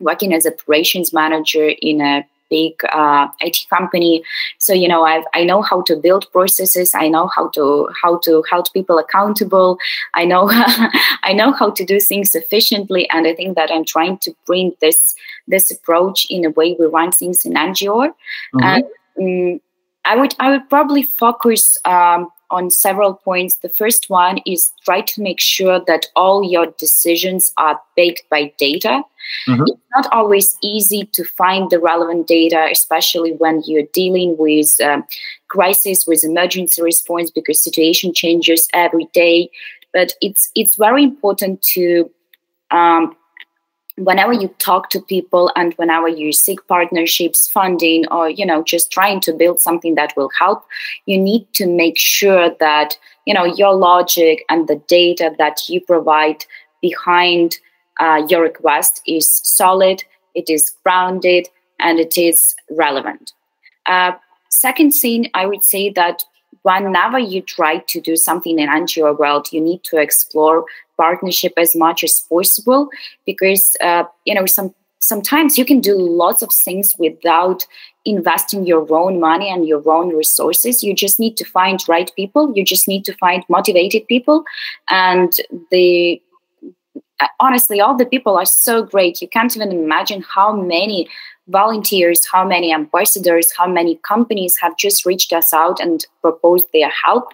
[0.01, 4.23] working as operations manager in a big uh, IT company.
[4.59, 6.93] So you know, I I know how to build processes.
[6.95, 9.79] I know how to how to hold people accountable.
[10.15, 10.49] I know
[11.23, 14.73] I know how to do things efficiently, and I think that I'm trying to bring
[14.81, 15.15] this
[15.49, 18.13] this approach in a way we run things in NGO.
[18.55, 18.63] Mm-hmm.
[18.63, 18.85] And
[19.21, 19.61] um,
[20.05, 21.77] I would I would probably focus.
[21.85, 23.57] Um, on several points.
[23.57, 28.53] The first one is try to make sure that all your decisions are backed by
[28.59, 29.03] data.
[29.49, 29.65] Mm-hmm.
[29.67, 35.05] It's not always easy to find the relevant data, especially when you're dealing with um,
[35.49, 39.51] crisis, with emergency response, because situation changes every day.
[39.93, 42.11] But it's it's very important to
[42.71, 43.17] um,
[43.97, 48.91] whenever you talk to people and whenever you seek partnerships funding or you know just
[48.91, 50.65] trying to build something that will help
[51.07, 55.81] you need to make sure that you know your logic and the data that you
[55.81, 56.45] provide
[56.83, 57.57] behind
[58.01, 60.03] uh, your request is solid
[60.35, 61.49] it is grounded
[61.81, 63.33] and it is relevant.
[63.87, 64.13] Uh,
[64.51, 66.25] second thing i would say that
[66.67, 70.65] whenever you try to do something in NGO world, you need to explore
[70.97, 72.89] partnership as much as possible
[73.25, 77.67] because uh, you know some sometimes you can do lots of things without
[78.05, 80.83] investing your own money and your own resources.
[80.83, 84.45] You just need to find right people you just need to find motivated people
[84.89, 85.33] and
[85.71, 86.21] the
[87.41, 89.23] honestly all the people are so great.
[89.23, 91.09] You can't even imagine how many
[91.49, 96.91] volunteers how many ambassadors how many companies have just reached us out and proposed their
[96.91, 97.33] help.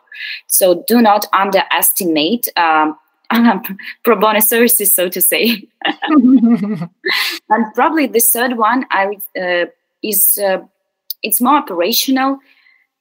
[0.48, 2.98] So do not underestimate um,
[4.04, 5.66] pro bono services, so to say.
[6.10, 6.88] and
[7.74, 9.66] probably the third one I uh,
[10.02, 10.58] is uh,
[11.22, 12.38] it's more operational,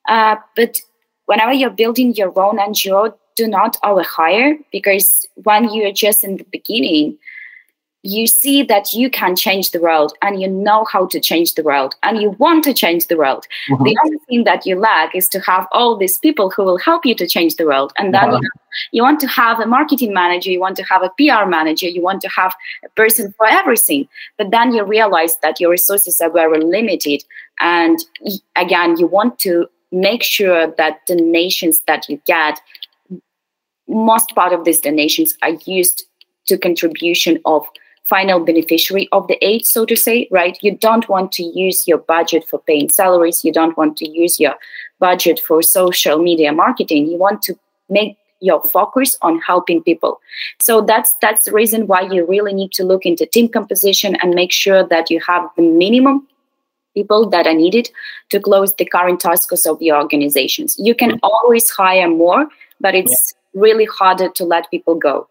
[0.07, 0.79] uh, but
[1.25, 6.45] whenever you're building your own NGO, do not overhire because when you're just in the
[6.51, 7.17] beginning,
[8.03, 11.61] you see that you can change the world and you know how to change the
[11.61, 13.45] world and you want to change the world.
[13.69, 13.83] Mm-hmm.
[13.83, 17.05] The only thing that you lack is to have all these people who will help
[17.05, 17.93] you to change the world.
[17.97, 18.45] And then mm-hmm.
[18.91, 22.01] you want to have a marketing manager, you want to have a PR manager, you
[22.01, 24.07] want to have a person for everything.
[24.37, 27.23] But then you realize that your resources are very limited.
[27.59, 27.99] And
[28.55, 32.59] again, you want to make sure that the nations that you get,
[33.91, 36.05] most part of these donations are used
[36.47, 37.65] to contribution of
[38.05, 40.57] final beneficiary of the aid, so to say, right?
[40.61, 43.45] You don't want to use your budget for paying salaries.
[43.45, 44.55] You don't want to use your
[44.99, 47.07] budget for social media marketing.
[47.07, 47.57] You want to
[47.89, 50.19] make your focus on helping people.
[50.61, 54.33] So that's that's the reason why you really need to look into team composition and
[54.33, 56.27] make sure that you have the minimum
[56.93, 57.89] people that are needed
[58.29, 60.75] to close the current tasks of your organizations.
[60.77, 61.19] You can mm.
[61.23, 62.47] always hire more,
[62.79, 63.35] but it's.
[63.53, 65.27] Really harder to let people go.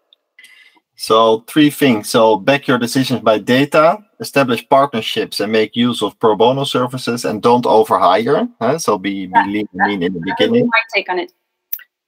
[0.95, 2.09] So three things.
[2.09, 7.25] So back your decisions by data, establish partnerships and make use of pro bono services
[7.25, 8.47] and don't overhire.
[8.61, 8.77] Huh?
[8.77, 10.67] So be, be lean, lean in the beginning.
[10.67, 11.33] My take on it.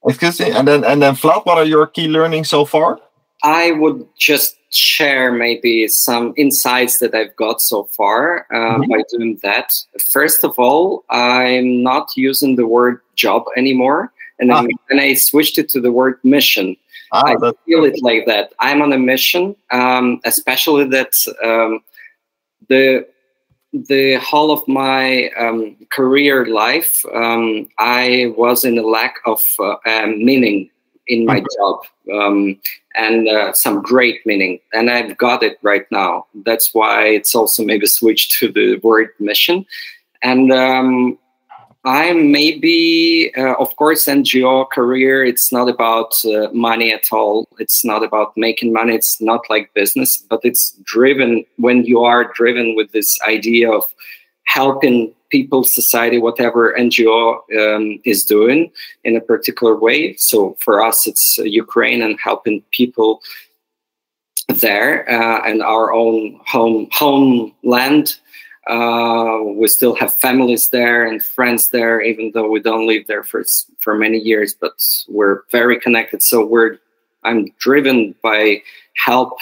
[0.06, 0.52] Excuse me.
[0.52, 3.00] And then and then Vlad, what are your key learnings so far?
[3.42, 8.90] I would just share maybe some insights that I've got so far uh, mm-hmm.
[8.90, 9.72] by doing that.
[10.12, 14.94] First of all, I'm not using the word job anymore, and then, ah.
[14.94, 16.76] I switched it to the word mission.
[17.12, 18.52] Ah, I feel it like that.
[18.58, 21.80] I'm on a mission, um, especially that um,
[22.68, 23.06] the
[23.72, 29.76] the whole of my um, career life, um, I was in a lack of uh,
[29.86, 30.70] um, meaning
[31.08, 31.46] in my mm-hmm.
[31.58, 32.60] job um,
[32.94, 36.26] and uh, some great meaning, and I've got it right now.
[36.44, 39.66] That's why it's also maybe switched to the word mission,
[40.22, 40.52] and
[41.84, 45.22] I am maybe, uh, of course, NGO career.
[45.22, 47.46] It's not about uh, money at all.
[47.58, 48.94] It's not about making money.
[48.94, 53.84] It's not like business, but it's driven when you are driven with this idea of
[54.44, 58.70] helping people, society, whatever NGO um, is doing
[59.02, 60.16] in a particular way.
[60.16, 63.20] So for us, it's Ukraine and helping people
[64.48, 68.16] there uh, and our own home homeland
[68.66, 73.22] uh, we still have families there and friends there, even though we don't live there
[73.22, 73.44] for
[73.80, 74.54] for many years.
[74.54, 76.22] But we're very connected.
[76.22, 76.78] So we're
[77.24, 78.62] I'm driven by
[78.96, 79.32] help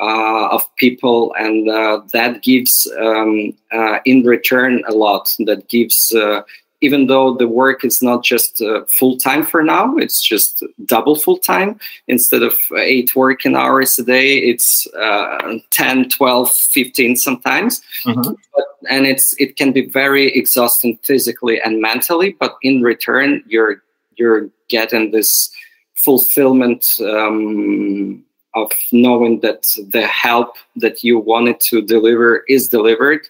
[0.00, 5.34] uh, of people, and uh, that gives um, uh, in return a lot.
[5.40, 6.42] That gives, uh,
[6.80, 11.16] even though the work is not just uh, full time for now, it's just double
[11.16, 11.78] full time.
[12.08, 17.82] Instead of eight working hours a day, it's uh, 10, 12, 15 sometimes.
[18.04, 18.32] Mm-hmm.
[18.54, 22.36] But, and it's it can be very exhausting physically and mentally.
[22.38, 23.82] But in return, you're
[24.16, 25.50] you're getting this
[25.96, 26.98] fulfillment.
[27.00, 28.24] Um,
[28.56, 33.28] of knowing that the help that you wanted to deliver is delivered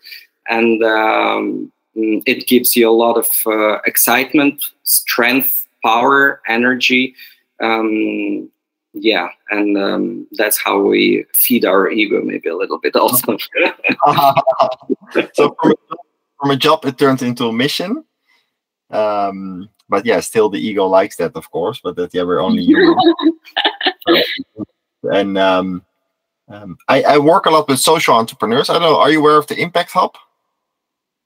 [0.48, 7.14] and um, it gives you a lot of uh, excitement strength power energy
[7.62, 8.48] um,
[8.92, 13.36] yeah and um, that's how we feed our ego maybe a little bit also
[15.34, 15.96] so from a,
[16.38, 18.04] from a, job it turns into a mission
[18.90, 22.62] um, but yeah still the ego likes that of course but that yeah we're only
[22.62, 22.96] human
[25.04, 25.82] and um,
[26.48, 28.68] um, I, I, work a lot with social entrepreneurs.
[28.68, 28.98] I don't know.
[28.98, 30.16] Are you aware of the Impact Hub?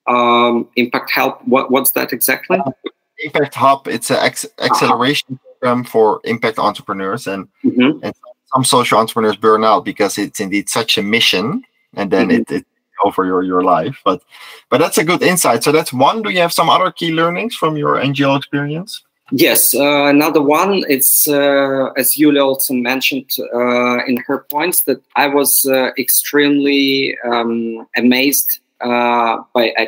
[0.06, 1.46] Um, Impact Help.
[1.46, 2.58] What what's that exactly?
[2.58, 2.70] Uh,
[3.18, 3.88] Impact Hub.
[3.88, 8.04] It's an ex- acceleration program for impact entrepreneurs, and mm-hmm.
[8.04, 8.14] and
[8.52, 11.62] some social entrepreneurs burn out because it's indeed such a mission,
[11.94, 12.54] and then mm-hmm.
[12.54, 12.66] it, it
[13.04, 14.00] over your your life.
[14.04, 14.22] But
[14.70, 15.64] but that's a good insight.
[15.64, 16.22] So that's one.
[16.22, 19.02] Do you have some other key learnings from your NGO experience?
[19.32, 20.84] Yes, uh, another one.
[20.88, 27.16] It's uh, as Yuliia also mentioned uh, in her points that I was uh, extremely
[27.24, 29.86] um, amazed uh, by uh,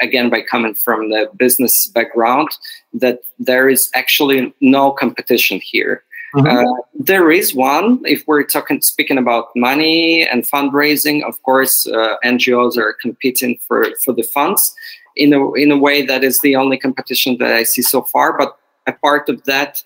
[0.00, 2.48] again by coming from the business background
[2.94, 6.02] that there is actually no competition here.
[6.34, 6.66] Mm-hmm.
[7.02, 11.22] there is one if we're talking speaking about money and fundraising.
[11.22, 14.74] Of course, NGOs are competing for for the funds
[15.14, 18.36] in a in a way that is the only competition that I see so far,
[18.36, 19.82] but a part of that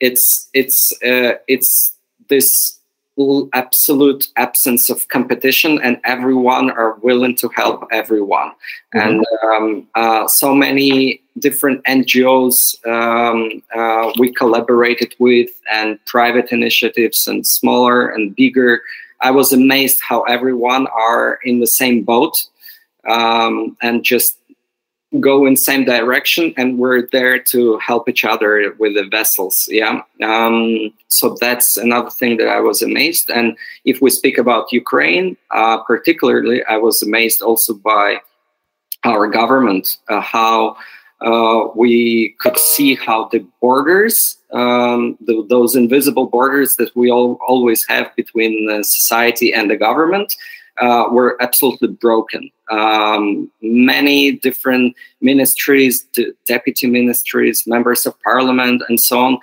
[0.00, 1.94] it's it's uh, it's
[2.28, 2.73] this
[3.52, 8.50] absolute absence of competition and everyone are willing to help everyone
[8.94, 8.98] mm-hmm.
[8.98, 17.26] and um, uh, so many different ngos um, uh, we collaborated with and private initiatives
[17.28, 18.82] and smaller and bigger
[19.20, 22.46] i was amazed how everyone are in the same boat
[23.08, 24.38] um, and just
[25.20, 30.02] go in same direction and we're there to help each other with the vessels yeah
[30.22, 35.36] um, so that's another thing that i was amazed and if we speak about ukraine
[35.50, 38.18] uh, particularly i was amazed also by
[39.04, 40.76] our government uh, how
[41.20, 47.38] uh, we could see how the borders um, the, those invisible borders that we all
[47.46, 50.34] always have between society and the government
[50.78, 52.50] uh, were absolutely broken.
[52.70, 56.06] Um, many different ministries,
[56.46, 59.38] deputy ministries, members of parliament, and so on,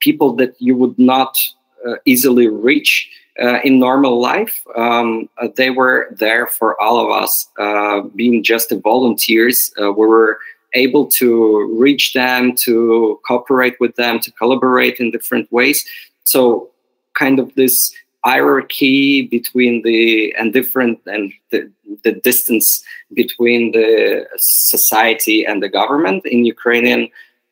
[0.00, 1.38] people that you would not
[1.86, 3.08] uh, easily reach
[3.40, 4.64] uh, in normal life.
[4.76, 9.72] Um, uh, they were there for all of us, uh, being just volunteers.
[9.80, 10.38] Uh, we were
[10.74, 15.84] able to reach them, to cooperate with them, to collaborate in different ways.
[16.24, 16.70] So,
[17.14, 17.92] kind of this
[18.24, 21.70] hierarchy between the and different and the,
[22.04, 22.82] the distance
[23.14, 27.08] between the society and the government in Ukrainian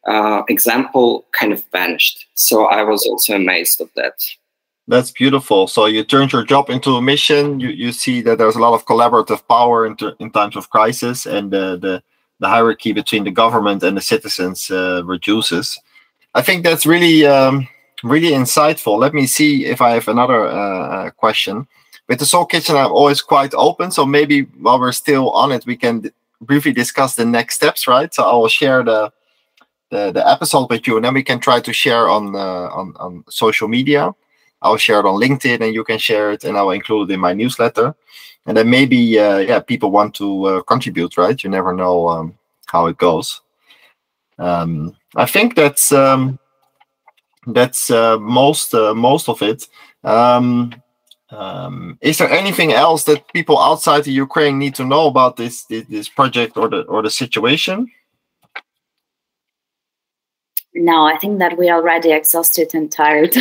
[0.07, 2.27] uh, example kind of vanished.
[2.35, 4.25] So I was also amazed of that.
[4.87, 5.67] That's beautiful.
[5.67, 7.61] So you turned your job into a mission.
[7.61, 11.27] You you see that there's a lot of collaborative power in, in times of crisis,
[11.27, 12.03] and the, the
[12.41, 15.79] the hierarchy between the government and the citizens uh, reduces.
[16.35, 17.69] I think that's really um,
[18.03, 18.99] really insightful.
[18.99, 21.67] Let me see if I have another uh, uh, question.
[22.09, 23.91] With the Soul Kitchen, I'm always quite open.
[23.91, 26.11] So maybe while we're still on it, we can
[26.41, 28.13] briefly discuss the next steps, right?
[28.15, 29.13] So I will share the
[29.91, 32.95] the, the episode with you, and then we can try to share on uh, on
[32.99, 34.15] on social media.
[34.61, 37.21] I'll share it on LinkedIn, and you can share it, and I'll include it in
[37.21, 37.95] my newsletter.
[38.47, 41.43] And then maybe, uh, yeah, people want to uh, contribute, right?
[41.43, 43.43] You never know um, how it goes.
[44.39, 46.39] Um, I think that's um,
[47.55, 49.67] that's uh, most uh, most of it.
[50.05, 50.75] Um,
[51.31, 55.65] um, is there anything else that people outside the Ukraine need to know about this
[55.65, 57.91] this, this project or the or the situation?
[60.75, 63.33] No, I think that we're already exhausted and tired.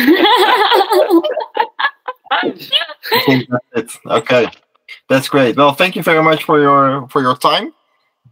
[3.74, 4.46] that's okay,
[5.08, 5.56] that's great.
[5.56, 7.72] Well, thank you very much for your for your time.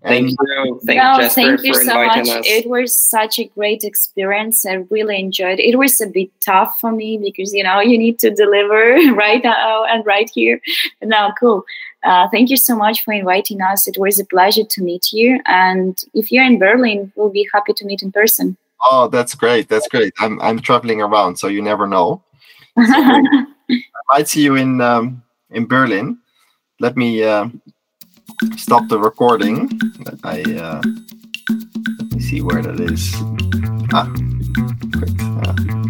[0.07, 0.81] Thank you.
[0.87, 2.29] Thank, no, Jasper thank you so much.
[2.29, 2.47] Us.
[2.47, 4.65] It was such a great experience.
[4.65, 5.65] I really enjoyed it.
[5.65, 9.43] It was a bit tough for me because, you know, you need to deliver right
[9.43, 10.61] now and right here.
[11.03, 11.65] Now, cool.
[12.05, 13.89] Uh, thank you so much for inviting us.
[13.89, 15.41] It was a pleasure to meet you.
[15.47, 18.57] And if you're in Berlin, we'll be happy to meet in person.
[18.89, 19.69] Oh, that's great.
[19.69, 20.15] That's great.
[20.21, 22.23] I'm, I'm traveling around, so you never know.
[22.77, 23.47] So, I
[24.13, 26.19] I'd see you in um, in Berlin.
[26.79, 27.49] Let me uh,
[28.57, 29.71] stop the recording.
[30.25, 30.83] I uh,
[31.99, 33.15] let me see where that is.
[33.93, 34.09] Ah,
[34.91, 35.15] great.
[35.21, 35.86] Uh,